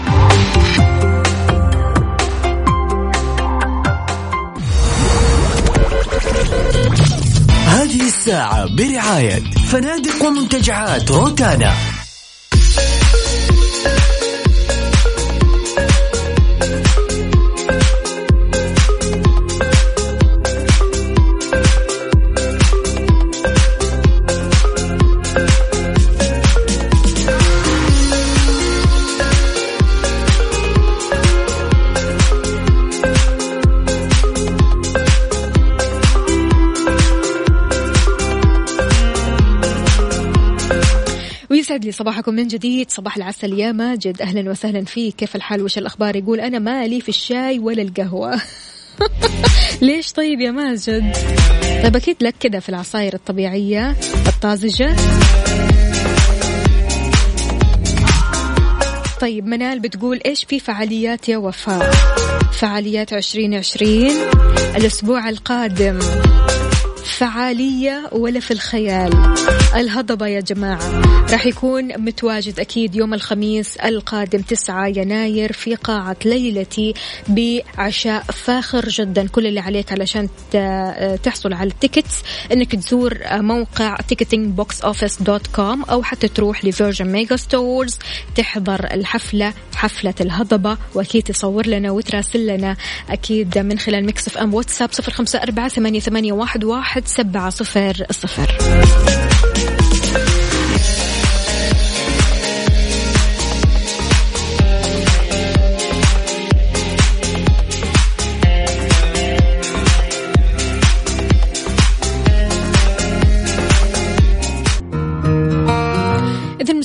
الساعة 8.30 8.76
برعاية 8.76 9.44
فنادق 9.72 10.26
ومنتجعات 10.26 11.12
روتانا. 11.12 11.99
يسعد 41.70 41.86
لي 41.86 41.92
صباحكم 41.92 42.34
من 42.34 42.48
جديد 42.48 42.92
صباح 42.92 43.18
العسل 43.18 43.60
يا 43.60 43.72
ماجد. 43.72 44.22
أهلا 44.22 44.52
وسهلا 44.52 44.86
فيك. 44.86 45.16
كيف 45.16 45.36
الحال؟ 45.36 45.62
وش 45.62 45.78
الأخبار؟ 45.78 46.16
يقول 46.16 46.40
أنا 46.40 46.60
مالي 46.60 47.02
في 47.02 47.10
الشاي 47.10 47.60
ولا 47.60 47.82
القهوة. 47.82 48.42
ليش 49.82 50.12
طيب 50.12 50.42
يا 50.42 50.52
ماجد؟ 50.52 51.18
طيب 51.84 51.96
أكيد 51.96 52.16
لك 52.22 52.36
كذا 52.40 52.60
في 52.60 52.70
العصاير 52.70 53.14
الطبيعية 53.14 53.96
الطازجة. 54.28 54.96
طيب 59.22 59.46
منال 59.46 59.80
بتقول 59.80 60.22
إيش 60.26 60.44
في 60.44 60.60
فعاليات 60.60 61.30
يا 61.30 61.38
وفاء؟ 61.38 61.92
فعاليات 62.52 63.14
عشرين 63.14 63.54
عشرين 63.54 64.16
الأسبوع 64.76 65.30
القادم. 65.30 66.00
فعالية 67.20 68.10
ولا 68.12 68.40
في 68.40 68.52
الخيال. 68.52 69.36
الهضبة 69.76 70.28
يا 70.28 70.40
جماعة. 70.40 71.02
راح 71.32 71.46
يكون 71.46 71.88
متواجد 71.98 72.60
أكيد 72.60 72.96
يوم 72.96 73.14
الخميس 73.14 73.78
القادم 73.78 74.42
9 74.42 74.88
يناير 74.88 75.54
في 75.54 75.76
قاعة 75.76 76.18
ليلتي 76.26 76.94
بعشاء 77.28 78.24
فاخر 78.24 78.90
جدا. 78.90 79.28
كل 79.28 79.48
اللي 79.48 79.60
عليك 79.60 79.92
علشان 79.92 80.30
تحصل 81.24 81.54
على 81.54 81.70
ال 81.70 81.76
tickets. 81.76 82.24
إنك 82.54 82.76
تزور 82.76 83.18
موقع 83.32 83.98
ticketingboxoffice.com 83.98 85.90
أو 85.90 86.04
حتى 86.04 86.28
تروح 86.28 86.66
ل 86.66 87.06
Virgin 87.06 87.36
Megastores 87.36 88.00
تحضر 88.36 88.94
الحفلة 88.94 89.54
حفلة 89.76 90.16
الهضبة. 90.22 90.78
وأكيد 90.96 91.24
تصور 91.24 91.68
لنا 91.68 91.92
وتراسل 91.92 92.48
لنا 92.48 92.76
أكيد 93.10 93.58
من 93.58 93.80
خلال 93.80 94.06
Mix 94.06 94.28
FM 94.28 94.54
واتساب 94.54 94.90
صفر 94.92 95.12
خمسة 95.12 95.40
أربعة 95.44 95.68
ثمانية, 95.68 96.34
واحد 96.34 97.09
سبعة 97.10 97.50
صفر 97.50 98.06
صفر. 98.12 98.58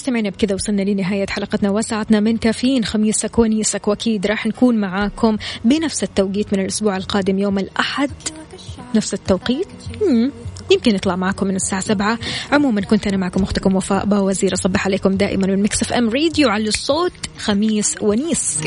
مستمعينا 0.04 0.30
بكذا 0.30 0.54
وصلنا 0.54 0.82
لنهاية 0.82 1.26
حلقتنا 1.30 1.70
وساعتنا 1.70 2.20
من 2.20 2.36
كافيين 2.36 2.84
خميس 2.84 3.16
سكوني 3.16 3.62
وأكيد 3.86 4.26
راح 4.26 4.46
نكون 4.46 4.76
معاكم 4.76 5.36
بنفس 5.64 6.02
التوقيت 6.02 6.52
من 6.52 6.60
الأسبوع 6.60 6.96
القادم 6.96 7.38
يوم 7.38 7.58
الأحد. 7.58 8.10
نفس 8.96 9.14
التوقيت. 9.14 9.66
يمكن 10.70 10.94
يطلع 10.94 11.16
معكم 11.16 11.46
من 11.46 11.56
الساعة 11.56 11.80
سبعة. 11.80 12.18
عموما 12.52 12.80
كنت 12.80 13.06
أنا 13.06 13.16
معكم 13.16 13.42
أختكم 13.42 13.76
وفاء 13.76 14.04
باوزير 14.06 14.54
أصبح 14.54 14.86
عليكم 14.86 15.10
دائما 15.12 15.46
من 15.46 15.62
مكسف 15.62 15.92
أم 15.92 16.10
راديو 16.10 16.48
على 16.48 16.68
الصوت 16.68 17.12
خميس 17.38 17.94
ونيس. 18.00 18.58